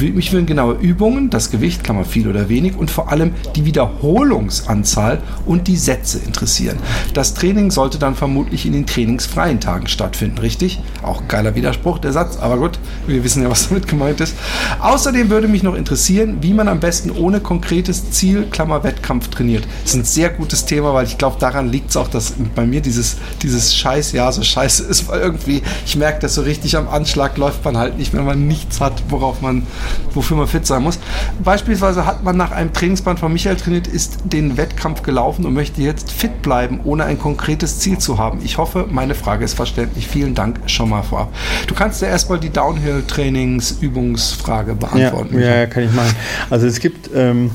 [0.00, 5.22] mich würden genaue Übungen, das Gewicht, man viel oder wenig, und vor allem die Wiederholungsanzahl
[5.46, 6.78] und die Sätze interessieren.
[7.14, 10.80] Das Training sollte dann vermutlich in den trainingsfreien Tagen stattfinden, richtig?
[11.02, 14.34] Auch ein geiler Widerspruch, der Satz, aber gut, wir wissen ja, was damit gemeint ist.
[14.80, 19.64] Außerdem würde mich noch interessieren, wie man am besten ohne konkretes Ziel, Klammer Wettkampf trainiert.
[19.82, 22.66] Das ist ein sehr gutes Thema, weil ich glaube, daran liegt es auch, dass bei
[22.66, 26.76] mir dieses, dieses Scheiß, ja, so scheiße ist, weil irgendwie, ich merke, dass so richtig
[26.76, 29.64] am Anschlag läuft man halt nicht, wenn man nichts hat, worauf man
[30.12, 30.98] wofür man fit sein muss.
[31.42, 35.82] Beispielsweise hat man nach einem Trainingsplan von Michael trainiert, ist den Wettkampf gelaufen und möchte
[35.82, 38.40] jetzt fit bleiben, ohne ein konkretes Ziel zu haben.
[38.44, 40.08] Ich hoffe, meine Frage ist verständlich.
[40.08, 41.32] Vielen Dank schon mal vorab.
[41.66, 45.38] Du kannst ja erstmal die Downhill-Trainings-Übungsfrage beantworten.
[45.38, 46.14] Ja, ja, kann ich machen.
[46.50, 47.52] Also es gibt, ähm,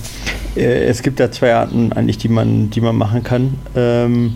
[0.55, 3.55] äh, es gibt da zwei Arten eigentlich, die man, die man machen kann.
[3.76, 4.36] Ähm,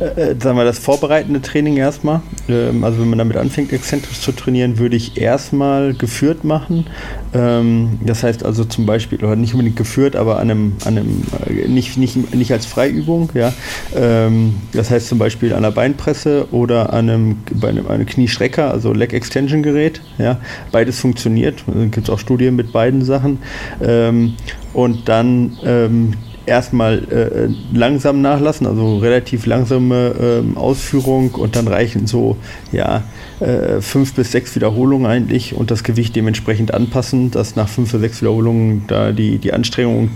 [0.00, 2.20] äh, sagen wir das vorbereitende Training erstmal.
[2.48, 6.86] Ähm, also wenn man damit anfängt, exzentrisch zu trainieren, würde ich erstmal geführt machen.
[7.34, 11.22] Ähm, das heißt also zum Beispiel, oder nicht unbedingt geführt, aber an einem, an einem
[11.46, 13.52] äh, nicht, nicht, nicht als Freiübung, ja.
[13.94, 18.70] Ähm, das heißt zum Beispiel an einer Beinpresse oder an einem, bei einem, einem Kniestrecker,
[18.70, 20.38] also Leg Extension Gerät, ja.
[20.70, 21.64] Beides funktioniert.
[21.66, 23.38] Gibt es auch Studien mit beiden Sachen.
[23.82, 24.34] Ähm,
[24.72, 26.14] und dann ähm,
[26.46, 32.36] erstmal äh, langsam nachlassen, also relativ langsame äh, Ausführung und dann reichen so
[32.72, 33.04] ja
[33.40, 38.00] äh, fünf bis sechs Wiederholungen eigentlich und das Gewicht dementsprechend anpassen, dass nach fünf bis
[38.00, 40.10] sechs Wiederholungen da die, die Anstrengung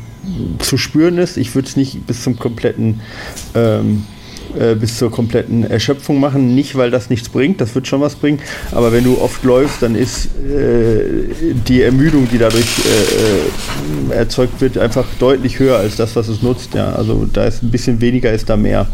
[0.59, 1.37] zu spüren ist.
[1.37, 3.01] Ich würde es nicht bis zum kompletten
[3.55, 4.05] ähm,
[4.59, 6.55] äh, bis zur kompletten Erschöpfung machen.
[6.55, 8.41] Nicht, weil das nichts bringt, das wird schon was bringen,
[8.73, 11.35] aber wenn du oft läufst, dann ist äh,
[11.67, 16.43] die Ermüdung, die dadurch äh, äh, erzeugt wird, einfach deutlich höher als das, was es
[16.43, 16.75] nutzt.
[16.75, 18.87] Ja, also da ist ein bisschen weniger, ist da mehr.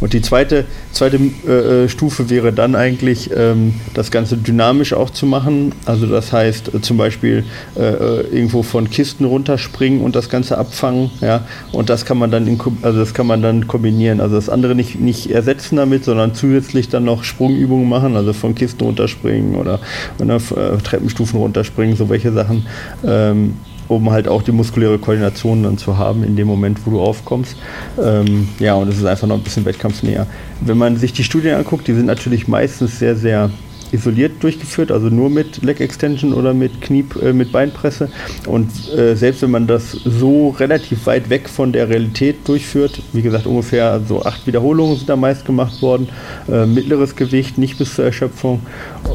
[0.00, 5.26] Und die zweite, zweite äh, Stufe wäre dann eigentlich, ähm, das Ganze dynamisch auch zu
[5.26, 5.72] machen.
[5.84, 7.44] Also das heißt zum Beispiel
[7.76, 11.10] irgendwo von Kisten runterspringen und das Ganze abfangen.
[11.20, 14.20] Ja, und das kann man dann, in, also das kann man dann kombinieren.
[14.20, 18.54] Also das andere nicht nicht ersetzen damit, sondern zusätzlich dann noch Sprungübungen machen, also von
[18.54, 19.80] Kisten runterspringen oder
[20.22, 20.38] ne,
[20.82, 22.66] Treppenstufen runterspringen, so welche Sachen,
[23.06, 23.54] ähm,
[23.88, 27.56] um halt auch die muskuläre Koordination dann zu haben in dem Moment, wo du aufkommst.
[28.02, 30.26] Ähm, ja, und es ist einfach noch ein bisschen wettkampfnäher.
[30.60, 33.50] Wenn man sich die Studien anguckt, die sind natürlich meistens sehr, sehr
[33.92, 38.10] isoliert durchgeführt, also nur mit Leg Extension oder mit Knie, äh, mit Beinpresse.
[38.46, 43.22] Und äh, selbst wenn man das so relativ weit weg von der Realität durchführt, wie
[43.22, 46.08] gesagt, ungefähr so acht Wiederholungen sind da meist gemacht worden,
[46.50, 48.60] äh, mittleres Gewicht, nicht bis zur Erschöpfung,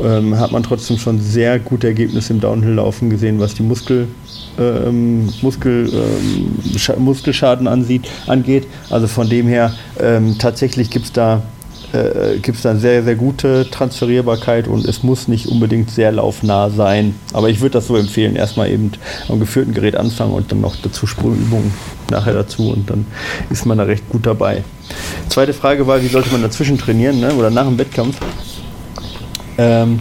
[0.03, 4.07] ähm, hat man trotzdem schon sehr gute Ergebnisse im Downhill-Laufen gesehen, was die Muskel
[4.59, 8.67] ähm, Muskel, ähm, Muskelschaden ansieht, angeht.
[8.89, 9.73] Also von dem her,
[10.39, 11.41] tatsächlich gibt es da
[11.93, 16.69] äh, gibt es dann sehr, sehr gute Transferierbarkeit und es muss nicht unbedingt sehr laufnah
[16.69, 17.15] sein.
[17.33, 18.91] Aber ich würde das so empfehlen, erstmal eben
[19.27, 21.73] am geführten Gerät anfangen und dann noch dazu Sprungübungen
[22.11, 23.05] nachher dazu und dann
[23.49, 24.63] ist man da recht gut dabei.
[25.29, 27.33] Zweite Frage war, wie sollte man dazwischen trainieren ne?
[27.33, 28.17] oder nach dem Wettkampf?
[29.57, 29.99] Ähm,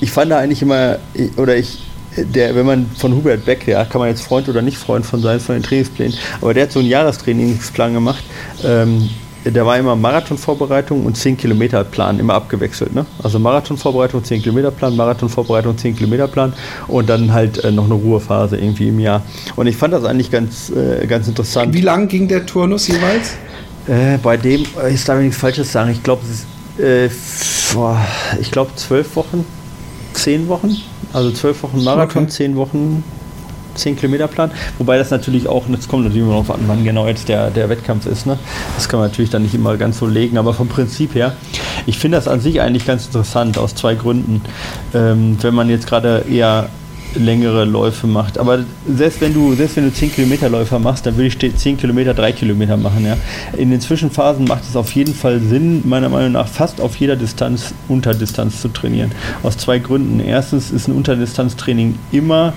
[0.00, 0.98] ich fand da eigentlich immer,
[1.36, 1.82] oder ich,
[2.16, 5.20] der, wenn man von Hubert Beck, ja, kann man jetzt Freund oder nicht Freund von
[5.20, 8.22] sein, von den Trainingsplänen, aber der hat so einen Jahrestrainingsplan gemacht.
[8.64, 9.10] Ähm,
[9.44, 12.94] der war immer Marathonvorbereitung und 10 Kilometer Plan, immer abgewechselt.
[12.94, 13.06] Ne?
[13.22, 16.52] Also Marathonvorbereitung, 10 Kilometer Plan, Marathonvorbereitung, 10 Kilometer Plan
[16.88, 19.22] und dann halt äh, noch eine Ruhephase irgendwie im Jahr.
[19.56, 21.72] Und ich fand das eigentlich ganz, äh, ganz interessant.
[21.72, 23.36] Wie lang ging der Turnus jeweils?
[23.86, 26.22] Äh, bei dem, äh, ich darf nichts Falsches sagen, ich glaube,
[26.78, 29.44] äh, ich glaube zwölf Wochen,
[30.12, 30.76] zehn Wochen,
[31.12, 32.32] also zwölf Wochen Marathon, okay.
[32.32, 33.02] zehn Wochen
[33.74, 34.50] 10 Kilometer Plan.
[34.78, 37.68] Wobei das natürlich auch, das kommt natürlich immer darauf an, wann genau jetzt der, der
[37.68, 38.26] Wettkampf ist.
[38.26, 38.38] Ne?
[38.76, 41.34] Das kann man natürlich dann nicht immer ganz so legen, aber vom Prinzip her,
[41.86, 44.42] ich finde das an sich eigentlich ganz interessant aus zwei Gründen.
[44.94, 46.68] Ähm, wenn man jetzt gerade eher
[47.14, 48.38] längere Läufe macht.
[48.38, 51.76] Aber selbst wenn du, selbst wenn du 10 Kilometer Läufer machst, dann würde ich 10
[51.76, 53.04] Kilometer 3 Kilometer machen.
[53.04, 53.16] Ja.
[53.56, 57.16] In den Zwischenphasen macht es auf jeden Fall Sinn, meiner Meinung nach fast auf jeder
[57.16, 59.12] Distanz Unterdistanz zu trainieren.
[59.42, 60.20] Aus zwei Gründen.
[60.20, 62.52] Erstens ist ein Unterdistanztraining immer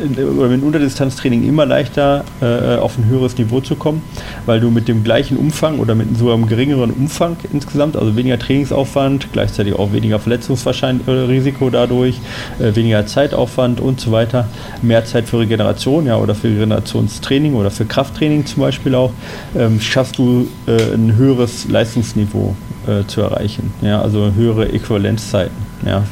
[0.00, 4.02] oder mit Unterdistanztraining immer leichter äh, auf ein höheres Niveau zu kommen,
[4.46, 8.38] weil du mit dem gleichen Umfang oder mit so einem geringeren Umfang insgesamt, also weniger
[8.38, 12.20] Trainingsaufwand, gleichzeitig auch weniger Verletzungsrisiko dadurch,
[12.58, 14.48] äh, weniger Zeitaufwand und so weiter,
[14.82, 19.12] mehr Zeit für Regeneration, ja, oder für Regenerationstraining oder für Krafttraining zum Beispiel auch,
[19.56, 26.04] ähm, schaffst du äh, ein höheres Leistungsniveau äh, zu erreichen, ja, also höhere Äquivalenzzeiten, ja,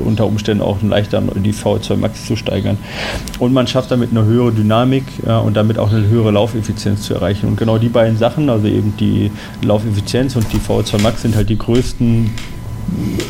[0.00, 2.78] unter Umständen auch leichter die V2 Max zu steigern.
[3.38, 7.14] Und man schafft damit eine höhere Dynamik ja, und damit auch eine höhere Laufeffizienz zu
[7.14, 7.46] erreichen.
[7.46, 9.30] Und genau die beiden Sachen, also eben die
[9.62, 12.30] Laufeffizienz und die V2 Max, sind halt die größten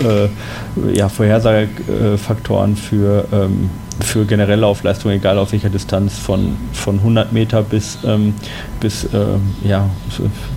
[0.04, 3.70] äh, ja, Vorhersagefaktoren für ähm,
[4.00, 8.34] für generelle Laufleistung, egal auf welcher Distanz, von, von 100 Meter bis, ähm,
[8.80, 9.88] bis, ähm, ja,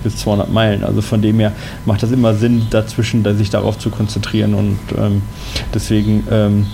[0.03, 0.83] bis 200 Meilen.
[0.83, 1.51] Also von dem her
[1.85, 5.21] macht das immer Sinn, dazwischen sich darauf zu konzentrieren und ähm,
[5.73, 6.67] deswegen ähm,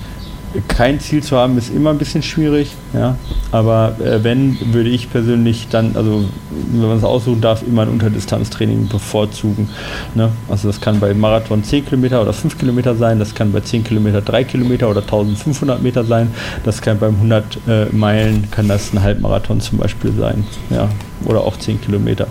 [0.68, 2.72] kein Ziel zu haben, ist immer ein bisschen schwierig.
[2.94, 3.18] Ja?
[3.52, 6.26] Aber äh, wenn, würde ich persönlich dann, also
[6.72, 9.70] wenn man es aussuchen darf, immer ein Unterdistanztraining bevorzugen.
[10.16, 10.30] Ne?
[10.50, 13.84] Also das kann bei Marathon 10 Kilometer oder 5 Kilometer sein, das kann bei 10
[13.84, 16.32] Kilometer 3 Kilometer oder 1500 Meter sein,
[16.64, 20.46] das kann beim 100 äh, Meilen, kann das ein Halbmarathon zum Beispiel sein.
[20.70, 20.90] Ja?
[21.26, 22.28] Oder auch 10 Kilometer.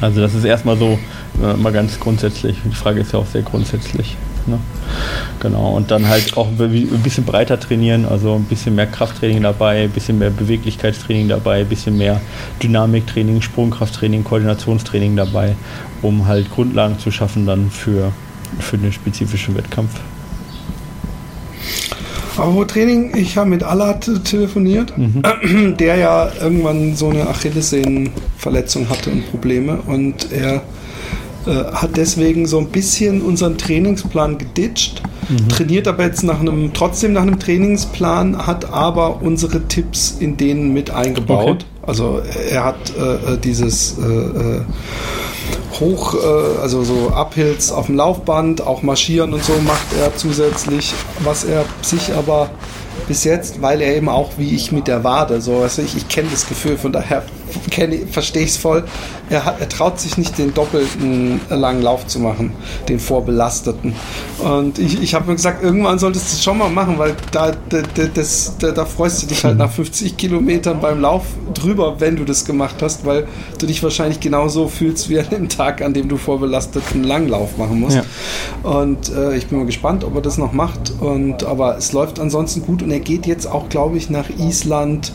[0.00, 0.98] Also das ist erstmal so,
[1.42, 2.56] äh, mal ganz grundsätzlich.
[2.64, 4.16] Die Frage ist ja auch sehr grundsätzlich.
[4.46, 4.58] Ne?
[5.40, 9.84] Genau, und dann halt auch ein bisschen breiter trainieren, also ein bisschen mehr Krafttraining dabei,
[9.84, 12.20] ein bisschen mehr Beweglichkeitstraining dabei, ein bisschen mehr
[12.62, 15.56] Dynamiktraining, Sprungkrafttraining, Koordinationstraining dabei,
[16.02, 18.12] um halt Grundlagen zu schaffen dann für,
[18.58, 20.00] für den spezifischen Wettkampf.
[22.36, 25.76] Aber Training, ich habe mit Alat telefoniert, mhm.
[25.78, 30.79] der ja irgendwann so eine Achillessehnenverletzung hatte und Probleme und er Äh,
[31.46, 35.48] hat deswegen so ein bisschen unseren Trainingsplan geditcht, mhm.
[35.48, 40.72] trainiert aber jetzt nach einem, trotzdem nach einem Trainingsplan, hat aber unsere Tipps in denen
[40.72, 41.48] mit eingebaut.
[41.48, 41.64] Okay.
[41.86, 42.20] Also
[42.50, 44.60] er hat äh, äh dieses äh, äh,
[45.80, 50.94] hoch, äh, also so Uphills auf dem Laufband, auch marschieren und so macht er zusätzlich,
[51.24, 52.50] was er sich aber
[53.08, 56.08] bis jetzt, weil er eben auch wie ich mit der Wade, so also ich, ich
[56.08, 57.22] kenne das Gefühl, von daher
[58.10, 58.84] verstehe ich es voll.
[59.28, 62.52] Er, hat, er traut sich nicht, den doppelten langen Lauf zu machen,
[62.88, 63.94] den vorbelasteten.
[64.38, 67.52] Und ich, ich habe mir gesagt, irgendwann solltest du es schon mal machen, weil da,
[67.68, 67.82] da,
[68.14, 71.24] das, da, da freust du dich halt nach 50 Kilometern beim Lauf
[71.54, 73.26] drüber, wenn du das gemacht hast, weil
[73.58, 77.80] du dich wahrscheinlich genauso fühlst wie an dem Tag, an dem du vorbelasteten Langlauf machen
[77.80, 77.96] musst.
[77.96, 78.04] Ja.
[78.62, 80.92] Und äh, ich bin mal gespannt, ob er das noch macht.
[81.00, 85.12] Und, aber es läuft ansonsten gut und er geht jetzt auch, glaube ich, nach Island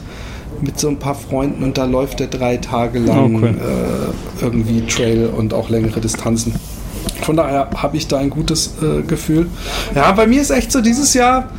[0.61, 3.55] mit so ein paar Freunden und da läuft er drei Tage lang okay.
[3.55, 6.55] äh, irgendwie Trail und auch längere Distanzen.
[7.21, 9.47] Von daher habe ich da ein gutes äh, Gefühl.
[9.93, 11.49] Ja, bei mir ist echt so dieses Jahr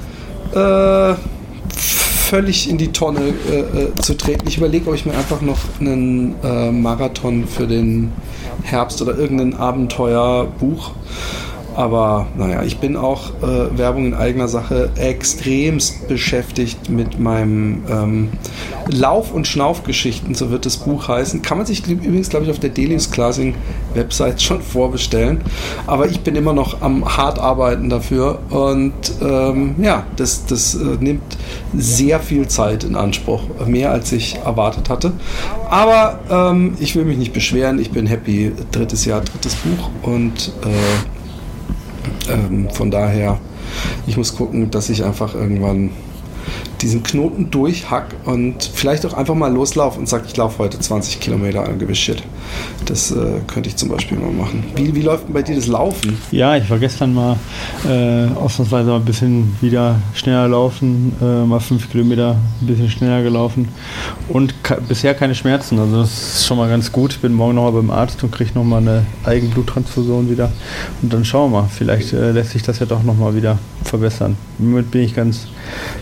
[0.54, 1.14] äh,
[2.26, 4.46] völlig in die Tonne äh, äh, zu treten.
[4.48, 8.12] Ich überlege, ob ich mir einfach noch einen äh, Marathon für den
[8.62, 10.90] Herbst oder irgendein Abenteuerbuch
[11.76, 18.28] aber naja, ich bin auch äh, Werbung in eigener Sache extremst beschäftigt mit meinem ähm,
[18.88, 21.42] Lauf- und Schnaufgeschichten, so wird das Buch heißen.
[21.42, 23.54] Kann man sich übrigens, glaube ich, auf der Delius Classing
[23.94, 25.40] Website schon vorbestellen.
[25.86, 30.78] Aber ich bin immer noch am hart arbeiten dafür und ähm, ja, das, das äh,
[31.00, 31.36] nimmt
[31.76, 35.12] sehr viel Zeit in Anspruch, mehr als ich erwartet hatte.
[35.68, 38.52] Aber ähm, ich will mich nicht beschweren, ich bin happy.
[38.72, 41.15] Drittes Jahr, drittes Buch und äh,
[42.28, 43.38] ähm, von daher,
[44.06, 45.90] ich muss gucken, dass ich einfach irgendwann
[46.80, 51.20] diesen Knoten durchhack und vielleicht auch einfach mal loslaufe und sage, ich laufe heute 20
[51.20, 52.22] Kilometer an gewiss Shit.
[52.84, 54.64] Das äh, könnte ich zum Beispiel mal machen.
[54.76, 56.18] Wie, wie läuft denn bei dir das Laufen?
[56.30, 57.36] Ja, ich war gestern mal
[57.88, 63.22] äh, ausnahmsweise mal ein bisschen wieder schneller laufen, äh, mal fünf Kilometer ein bisschen schneller
[63.22, 63.68] gelaufen
[64.28, 64.54] und
[64.88, 65.78] bisher keine Schmerzen.
[65.78, 67.12] Also das ist schon mal ganz gut.
[67.12, 70.52] Ich bin morgen nochmal beim Arzt und kriege nochmal eine Eigenbluttransfusion wieder.
[71.02, 71.68] Und dann schauen wir mal.
[71.68, 74.36] Vielleicht äh, lässt sich das ja doch nochmal wieder verbessern.
[74.58, 75.46] Moment bin ich ganz,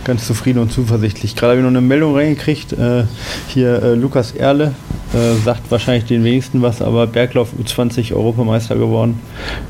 [0.04, 1.36] ganz zufrieden und zuversichtlich.
[1.36, 2.72] Gerade habe ich noch eine Meldung reingekriegt.
[2.72, 3.04] Äh,
[3.48, 4.74] hier äh, Lukas Erle
[5.12, 9.20] äh, sagt wahrscheinlich den wenigsten was, aber Berglauf U20 Europameister geworden.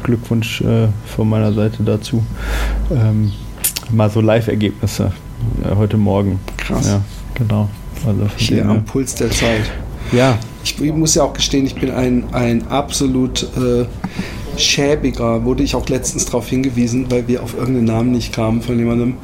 [0.02, 2.24] Glückwunsch äh, von meiner Seite dazu.
[2.90, 3.32] Ähm,
[3.90, 5.12] mal so Live-Ergebnisse
[5.62, 6.40] äh, heute Morgen.
[6.56, 6.86] Krass.
[6.86, 7.02] Ja,
[7.34, 7.68] genau.
[8.06, 9.62] Also Hier am Puls der Zeit.
[10.12, 10.38] Ja.
[10.62, 13.84] Ich, ich, muss ja auch gestehen, ich bin ein, ein absolut äh,
[14.56, 18.78] schäbiger, wurde ich auch letztens darauf hingewiesen, weil wir auf irgendeinen Namen nicht kamen von
[18.78, 19.14] jemandem.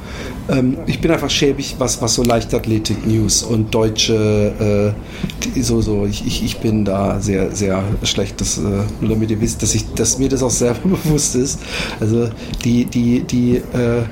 [0.49, 4.95] Ähm, ich bin einfach schäbig, was, was so Leichtathletik-News und deutsche,
[5.57, 8.63] äh, so, so, ich, ich, ich bin da sehr, sehr schlecht, das, äh,
[9.01, 11.61] nur damit ihr wisst, dass, ich, dass mir das auch sehr bewusst ist.
[12.01, 12.29] Also
[12.65, 14.03] die, die, die, äh,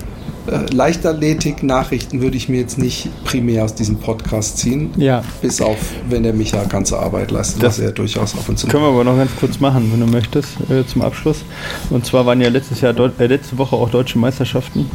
[0.73, 4.91] Leichtathletik-Nachrichten würde ich mir jetzt nicht primär aus diesem Podcast ziehen.
[4.97, 5.23] Ja.
[5.43, 5.79] Bis auf,
[6.09, 9.05] wenn der Micha ganze Arbeit leistet, das was er durchaus auf zu Können wir aber
[9.05, 11.45] noch ganz kurz machen, wenn du möchtest, äh, zum Abschluss.
[11.91, 14.91] Und zwar waren ja letztes Jahr, äh, letzte Woche auch deutsche Meisterschaften.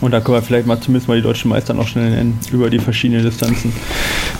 [0.00, 2.68] Und da können wir vielleicht mal zumindest mal die deutschen Meister noch schnell nennen über
[2.68, 3.72] die verschiedenen Distanzen.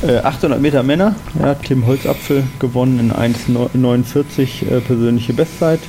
[0.06, 5.80] Äh, 800 Meter Männer, ja, Tim Holzapfel gewonnen in 1,49 äh, persönliche Bestzeit.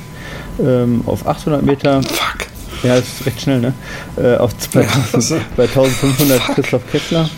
[0.60, 2.02] Ähm, auf 800 Meter.
[2.02, 2.47] Fuck.
[2.82, 3.74] Ja, das ist recht schnell, ne?
[4.16, 7.28] Äh, auf 2000, bei 1500 Christoph Kessler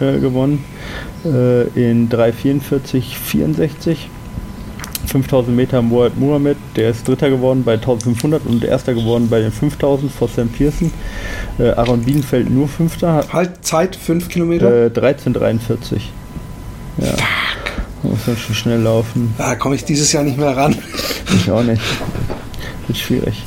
[0.00, 0.64] äh, gewonnen.
[1.24, 4.08] Äh, in 344, 64.
[5.06, 9.52] 5000 Meter Muad Muhammad, der ist Dritter geworden bei 1500 und Erster geworden bei den
[9.52, 10.90] 5000 vor Sam Pearson.
[11.58, 13.24] Äh, Aaron Bienenfeld nur Fünfter.
[13.32, 14.86] Halt Zeit 5 Kilometer?
[14.86, 16.10] Äh, 1343.
[16.98, 17.06] Ja.
[17.06, 17.22] Fuck.
[18.04, 19.34] Muss dann schon schnell laufen.
[19.38, 20.76] Da komme ich dieses Jahr nicht mehr ran.
[21.36, 21.82] Ich auch nicht.
[22.86, 23.42] Wird schwierig.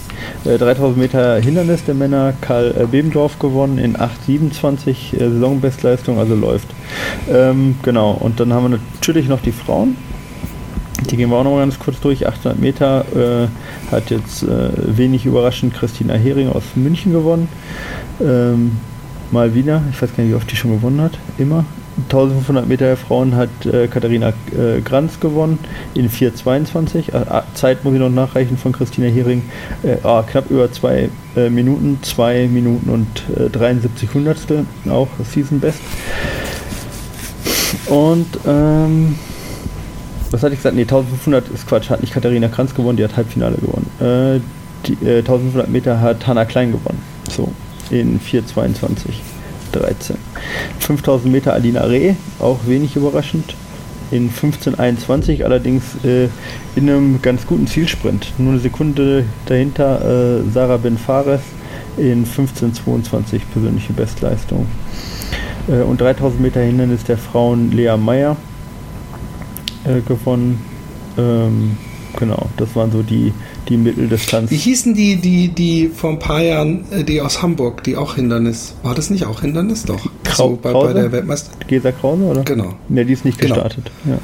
[0.46, 6.36] 3000 äh, Meter Hindernis der Männer, Karl äh, Bebendorf gewonnen in 8,27 äh, Saisonbestleistung, also
[6.36, 6.68] läuft.
[7.30, 9.98] Ähm, genau, und dann haben wir natürlich noch die Frauen.
[11.10, 12.28] Die gehen wir auch noch mal ganz kurz durch.
[12.28, 17.50] 800 Meter äh, hat jetzt äh, wenig überraschend Christina Hering aus München gewonnen.
[18.22, 18.78] Ähm,
[19.32, 21.18] mal wieder, ich weiß gar nicht, wie oft die schon gewonnen hat.
[21.38, 21.66] Immer.
[21.98, 25.60] 1500 Meter der Frauen hat äh, Katharina äh, Granz gewonnen
[25.94, 27.14] in 4,22.
[27.14, 29.44] Äh, Zeit muss ich noch nachreichen von Christina Hering.
[30.04, 33.08] Oh, knapp über zwei äh, Minuten, 2 Minuten und
[33.54, 35.80] 73 äh, Hundertstel, auch Season Best.
[37.88, 39.16] Und ähm,
[40.32, 40.76] was hatte ich gesagt?
[40.76, 44.44] Ne, 1500 ist Quatsch, hat nicht Katharina Kranz gewonnen, die hat Halbfinale gewonnen.
[44.86, 47.02] die 1500 Meter hat Hanna Klein gewonnen.
[47.30, 47.52] So,
[47.90, 49.35] in 4,22.
[49.80, 50.18] 13.
[50.80, 53.56] 5000 Meter Alina Reh, auch wenig überraschend.
[54.12, 56.26] in 1521, allerdings äh,
[56.76, 58.34] in einem ganz guten Zielsprint.
[58.38, 61.42] Nur eine Sekunde dahinter äh, Sarah Ben Fares
[61.98, 64.68] in 1522 persönliche Bestleistung.
[65.68, 68.38] Äh, und 3000 Meter Hindernis der Frauen Lea Meyer
[69.86, 70.64] äh, gewonnen.
[71.18, 71.78] Ähm,
[72.18, 73.34] genau, das waren so die,
[73.70, 74.52] die Mitteldistanz.
[74.52, 78.16] Wie hießen die, die, die vor ein paar Jahren, äh, die aus Hamburg, die auch
[78.16, 78.76] Hindernis?
[78.84, 79.84] War das nicht auch Hindernis?
[79.84, 80.10] Doch.
[80.24, 81.52] Krau so, bei, bei der Weltmeister.
[81.68, 82.44] Gesa Krause, oder?
[82.44, 82.74] Genau.
[82.90, 83.56] Ne, die ist nicht Genau.
[83.56, 83.92] gestartet.
[84.06, 84.18] Ja.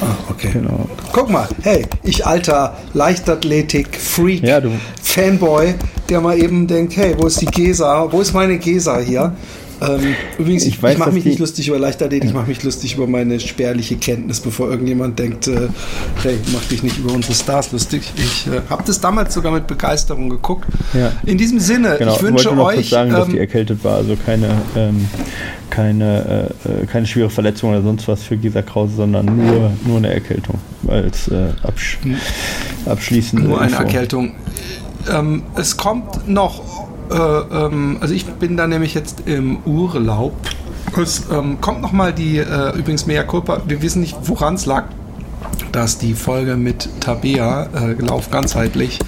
[0.00, 0.50] Ah, okay.
[0.52, 0.88] Genau.
[1.12, 4.60] Guck mal, hey, ich alter Leichtathletik-Freak, Ja,
[5.02, 5.74] Fanboy,
[6.08, 8.08] der mal eben denkt, hey, wo ist die Gesa?
[8.10, 9.34] Wo ist meine Gesa hier?
[9.80, 12.96] Ähm, übrigens, ich, Ich ich mache mich nicht lustig über Leichtathletik, ich mache mich lustig
[12.96, 15.68] über meine spärliche Kenntnis, bevor irgendjemand denkt, äh,
[16.22, 18.02] hey, mach dich nicht über unsere Stars lustig.
[18.16, 20.66] Ich äh, habe das damals sogar mit Begeisterung geguckt.
[20.92, 21.12] Ja.
[21.24, 23.82] In diesem Sinne, Genau, ich wünsche wollte nur kurz euch, sagen, dass die ähm, erkältet
[23.84, 25.06] war, also keine, ähm,
[25.70, 29.96] keine, äh, äh, keine schwere Verletzung oder sonst was für Gesa Krause, sondern nur, nur
[29.98, 30.58] eine Erkältung
[30.88, 31.98] als äh, absch
[32.86, 33.82] abschließende Nur eine Info.
[33.82, 34.32] Erkältung.
[35.10, 40.34] Ähm, es kommt noch, äh, ähm, also ich bin da nämlich jetzt im Urlaub.
[40.96, 44.66] Es ähm, kommt noch mal die, äh, übrigens Mea Culpa, wir wissen nicht, woran es
[44.66, 44.84] lag,
[45.72, 48.98] dass die Folge mit Tabea, äh, Lauf ganzheitlich,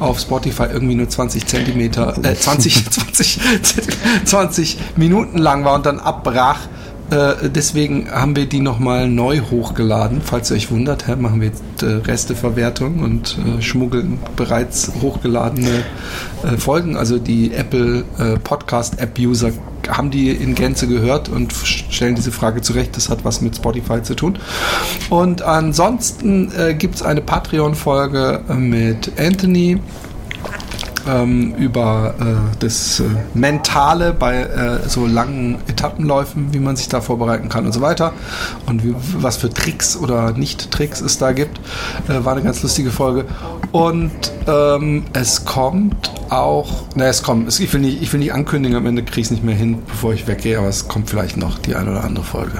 [0.00, 3.40] auf Spotify irgendwie nur 20 Zentimeter, äh, 20, 20,
[4.24, 6.58] 20 Minuten lang war und dann abbrach.
[7.10, 10.20] Äh, deswegen haben wir die nochmal neu hochgeladen.
[10.22, 15.84] Falls ihr euch wundert, hä, machen wir jetzt äh, Resteverwertung und äh, schmuggeln bereits hochgeladene
[16.42, 16.96] äh, Folgen.
[16.96, 19.52] Also die Apple äh, Podcast App User
[19.88, 22.96] haben die in Gänze gehört und stellen diese Frage zurecht.
[22.96, 24.38] Das hat was mit Spotify zu tun.
[25.08, 29.80] Und ansonsten äh, gibt es eine Patreon-Folge mit Anthony
[31.08, 33.04] ähm, über äh, das äh,
[33.34, 38.12] Mentale bei äh, so langen Etappenläufen, wie man sich da vorbereiten kann und so weiter.
[38.66, 41.58] Und wie, was für Tricks oder Nicht-Tricks es da gibt.
[42.08, 43.24] Äh, war eine ganz lustige Folge.
[43.72, 44.12] Und
[44.46, 48.76] ähm, es kommt auch, ne, es kommt, es, ich, will nicht, ich will nicht ankündigen,
[48.76, 51.36] am Ende kriege ich es nicht mehr hin, bevor ich weggehe, aber es kommt vielleicht
[51.36, 52.58] noch die eine oder andere Folge.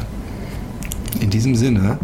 [1.28, 1.98] In diesem Sinne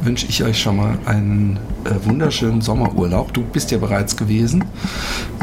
[0.00, 3.30] wünsche ich euch schon mal einen äh, wunderschönen Sommerurlaub.
[3.34, 4.64] Du bist ja bereits gewesen.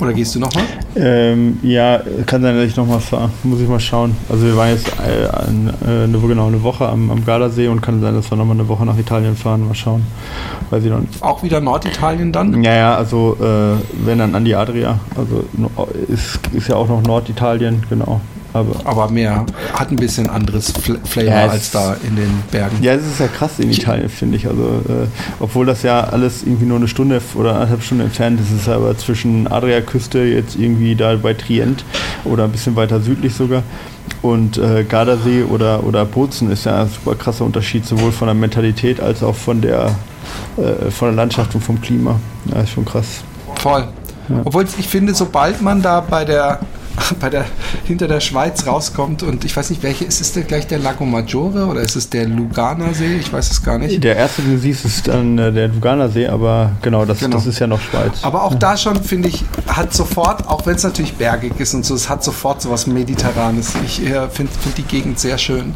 [0.01, 0.63] Oder gehst du nochmal?
[0.95, 3.29] Ähm, ja, kann sein, dass ich nochmal fahre.
[3.43, 4.17] Muss ich mal schauen.
[4.27, 8.01] Also wir waren jetzt äh, äh, eine, genau eine Woche am, am Gardasee und kann
[8.01, 9.67] sein, dass wir nochmal eine Woche nach Italien fahren.
[9.67, 10.01] Mal schauen.
[10.71, 11.21] Weiß ich noch nicht.
[11.21, 12.63] Auch wieder Norditalien dann?
[12.63, 14.99] Ja, ja, also äh, wenn dann an die Adria.
[15.15, 15.45] Also
[16.07, 18.19] ist, ist ja auch noch Norditalien, genau.
[18.53, 22.81] Aber Aber mehr, hat ein bisschen anderes Fl Flavor Ja, als da in den Bergen.
[22.81, 24.47] Ja, es ist ja krass in Italien, finde ich.
[24.47, 25.07] Also, äh,
[25.39, 28.69] obwohl das ja alles irgendwie nur eine Stunde oder anderthalb Stunden entfernt ist, ist es
[28.69, 31.83] aber zwischen Adriaküste jetzt irgendwie da bei Trient
[32.23, 33.63] oder ein bisschen weiter südlich sogar
[34.21, 38.35] und äh, Gardasee oder, oder Bozen ist ja ein super krasser Unterschied, sowohl von der
[38.35, 39.95] Mentalität als auch von der,
[40.57, 42.19] äh, von der Landschaft und vom Klima.
[42.45, 43.23] Ja, ist schon krass.
[43.55, 43.87] Voll.
[44.43, 46.59] Obwohl ich finde, sobald man da bei der,
[47.19, 47.45] bei der
[47.85, 51.05] hinter der Schweiz rauskommt und ich weiß nicht, welche ist es denn gleich der Lago
[51.05, 53.17] Maggiore oder ist es der Luganer See?
[53.17, 54.03] Ich weiß es gar nicht.
[54.03, 57.37] Der erste, den du siehst, ist dann äh, der Luganersee, aber genau das, Genau.
[57.37, 58.13] das ist ja noch Schweiz.
[58.23, 61.85] Aber auch da schon, finde ich, hat sofort, auch wenn es natürlich bergig ist und
[61.85, 63.73] so, es hat sofort so was Mediterranes.
[63.85, 65.73] Ich äh, finde find die Gegend sehr schön.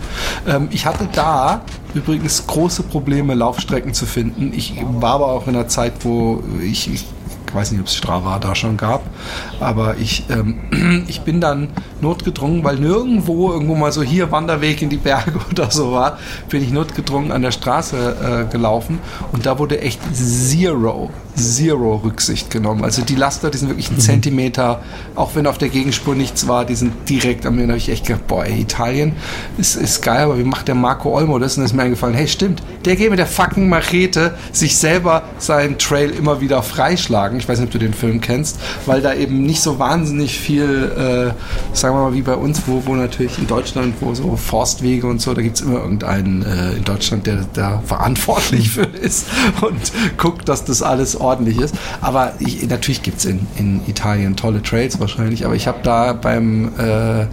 [0.47, 1.61] Ähm, ich hatte da
[1.93, 4.51] übrigens große Probleme, Laufstrecken zu finden.
[4.55, 7.05] Ich war aber auch in einer Zeit, wo ich, ich
[7.53, 9.01] weiß nicht, ob es Strava da schon gab,
[9.59, 11.69] aber ich, ähm, ich bin dann
[12.01, 16.17] notgedrungen, weil nirgendwo irgendwo mal so hier Wanderweg in die Berge oder so war,
[16.49, 18.99] bin ich notgedrungen an der Straße äh, gelaufen
[19.31, 22.83] und da wurde echt zero, zero Rücksicht genommen.
[22.83, 24.81] Also die Laster, die sind wirklich einen Zentimeter,
[25.15, 28.05] auch wenn auf der Gegenspur nichts war, die sind direkt am Ende, habe ich echt
[28.05, 29.13] gedacht, boah, ey, Italien
[29.57, 31.53] ist, ist geil, aber wie macht der Marco Olmo das?
[31.53, 35.23] Und dann ist mir eingefallen, hey, stimmt, der geht mit der fucking Machete sich selber
[35.37, 37.39] seinen Trail immer wieder freischlagen.
[37.39, 41.33] Ich weiß nicht, ob du den Film kennst, weil da eben nicht so wahnsinnig viel,
[41.33, 45.07] äh, sagen wir mal, wie bei uns, wo, wo natürlich in Deutschland, wo so Forstwege
[45.07, 49.27] und so, da gibt es immer irgendeinen äh, in Deutschland, der da verantwortlich für ist
[49.61, 51.75] und guckt, dass das alles ordentlich ist.
[52.01, 56.13] Aber ich, natürlich gibt es in, in Italien tolle Trails wahrscheinlich, aber ich habe da
[56.13, 57.25] beim äh,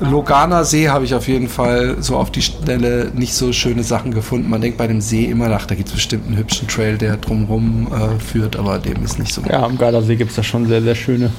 [0.00, 4.12] Loganer See habe ich auf jeden Fall so auf die Schnelle nicht so schöne Sachen
[4.12, 4.50] gefunden.
[4.50, 7.16] Man denkt bei dem See immer nach, da gibt es bestimmt einen hübschen Trail, der
[7.16, 9.42] drumherum äh, führt, aber dem ist nicht so.
[9.42, 11.30] Ja, am Gardasee gibt es da schon sehr, sehr schöne.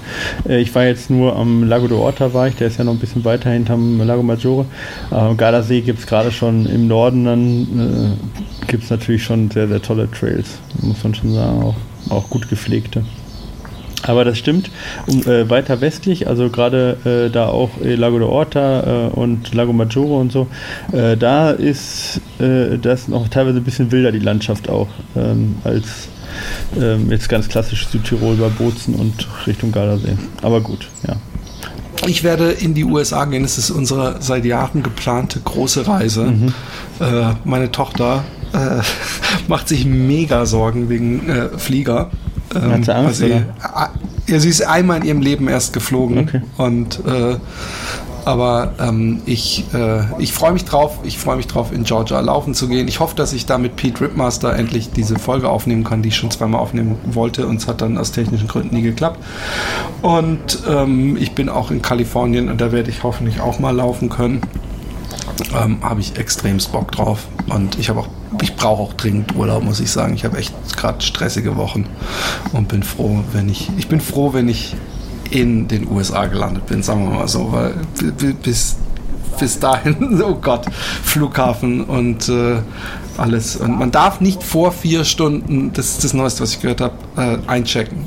[0.47, 2.99] Äh, ich war jetzt nur am Lago d'Orta, war ich, der ist ja noch ein
[2.99, 4.65] bisschen weiter hinterm Lago Maggiore.
[5.11, 9.51] Äh, am Gardasee gibt es gerade schon im Norden, dann äh, gibt es natürlich schon
[9.51, 10.47] sehr, sehr tolle Trails,
[10.81, 11.75] muss man schon sagen, auch,
[12.09, 13.03] auch gut gepflegte.
[14.03, 14.69] Aber das stimmt.
[15.07, 19.53] Um, äh, weiter westlich, also gerade äh, da auch äh, Lago de Orta äh, und
[19.53, 20.47] Lago Maggiore und so,
[20.91, 26.09] äh, da ist äh, das noch teilweise ein bisschen wilder, die Landschaft auch, ähm, als
[26.79, 30.17] ähm, jetzt ganz klassisch Südtirol bei Bozen und Richtung Gardasee.
[30.41, 31.15] Aber gut, ja.
[32.07, 33.43] Ich werde in die USA gehen.
[33.45, 36.25] Es ist unsere seit Jahren geplante große Reise.
[36.25, 36.53] Mhm.
[37.45, 38.25] Meine Tochter
[39.47, 42.11] macht sich mega Sorgen wegen Flieger.
[42.53, 43.41] Ähm, Hat sie Angst, sie, äh,
[44.27, 46.41] ja, sie ist einmal in ihrem Leben erst geflogen okay.
[46.57, 47.37] und äh,
[48.25, 52.55] aber ähm, ich, äh, ich freue mich drauf, ich freue mich drauf, in Georgia laufen
[52.55, 52.87] zu gehen.
[52.87, 56.15] Ich hoffe, dass ich da mit Pete Ripmaster endlich diese Folge aufnehmen kann, die ich
[56.15, 59.19] schon zweimal aufnehmen wollte und es hat dann aus technischen Gründen nie geklappt.
[60.01, 64.09] Und ähm, ich bin auch in Kalifornien und da werde ich hoffentlich auch mal laufen
[64.09, 64.41] können.
[65.53, 67.27] Ähm, habe ich extrem Bock drauf.
[67.47, 68.07] Und ich habe auch,
[68.41, 70.13] ich brauche auch dringend Urlaub, muss ich sagen.
[70.15, 71.87] Ich habe echt gerade stressige Wochen
[72.53, 74.75] und bin froh, wenn ich, ich bin froh, wenn ich
[75.31, 77.73] in den USA gelandet bin, sagen wir mal so, weil
[78.43, 78.77] bis,
[79.39, 80.65] bis dahin, oh Gott,
[81.03, 82.57] Flughafen und äh,
[83.17, 83.55] alles.
[83.55, 86.95] Und man darf nicht vor vier Stunden, das ist das Neueste, was ich gehört habe,
[87.17, 88.05] äh, einchecken.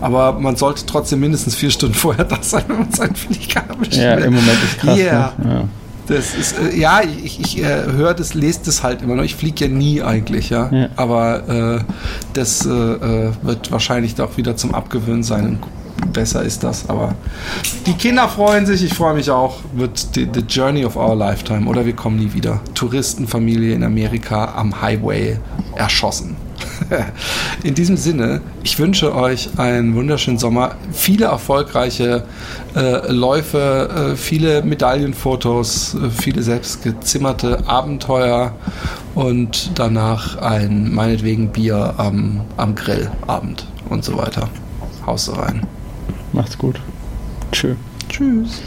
[0.00, 4.20] Aber man sollte trotzdem mindestens vier Stunden vorher da sein, wenn man seinen Flieger bestellt.
[4.20, 4.98] Ja, im Moment ist krass.
[4.98, 5.34] Yeah.
[5.38, 5.54] Ne?
[5.54, 5.68] Ja.
[6.08, 9.24] Das ist, äh, ja, ich, ich äh, höre das, lese das halt immer noch.
[9.24, 10.70] Ich fliege ja nie eigentlich, ja.
[10.72, 10.88] ja.
[10.96, 11.92] Aber äh,
[12.32, 15.58] das äh, äh, wird wahrscheinlich doch wieder zum Abgewöhnen sein
[16.12, 16.88] besser ist das.
[16.88, 17.14] Aber
[17.86, 19.58] die Kinder freuen sich, ich freue mich auch.
[19.74, 22.60] Wird the, the, Journey of Our Lifetime oder wir kommen nie wieder.
[22.74, 25.38] Touristenfamilie in Amerika am Highway
[25.74, 26.36] erschossen.
[27.62, 32.24] In diesem Sinne, ich wünsche euch einen wunderschönen Sommer, viele erfolgreiche
[32.74, 38.54] äh, Läufe, äh, viele Medaillenfotos, äh, viele selbstgezimmerte Abenteuer
[39.14, 44.48] und danach ein meinetwegen Bier am, am Grillabend und so weiter.
[45.06, 45.66] Haus rein.
[46.32, 46.80] Macht's gut.
[47.52, 47.74] Tschö.
[48.08, 48.60] Tschüss.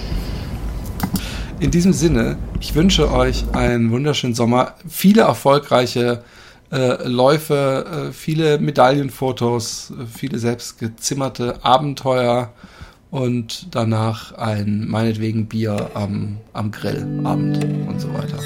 [1.59, 6.23] In diesem Sinne, ich wünsche euch einen wunderschönen Sommer, viele erfolgreiche
[6.71, 12.53] äh, Läufe, äh, viele Medaillenfotos, äh, viele selbstgezimmerte Abenteuer
[13.09, 18.37] und danach ein meinetwegen Bier am, am Grillabend und so weiter.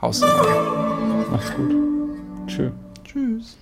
[0.00, 0.22] Haus.
[1.30, 1.74] Macht's gut.
[2.46, 2.70] Tschö.
[3.04, 3.57] Tschüss.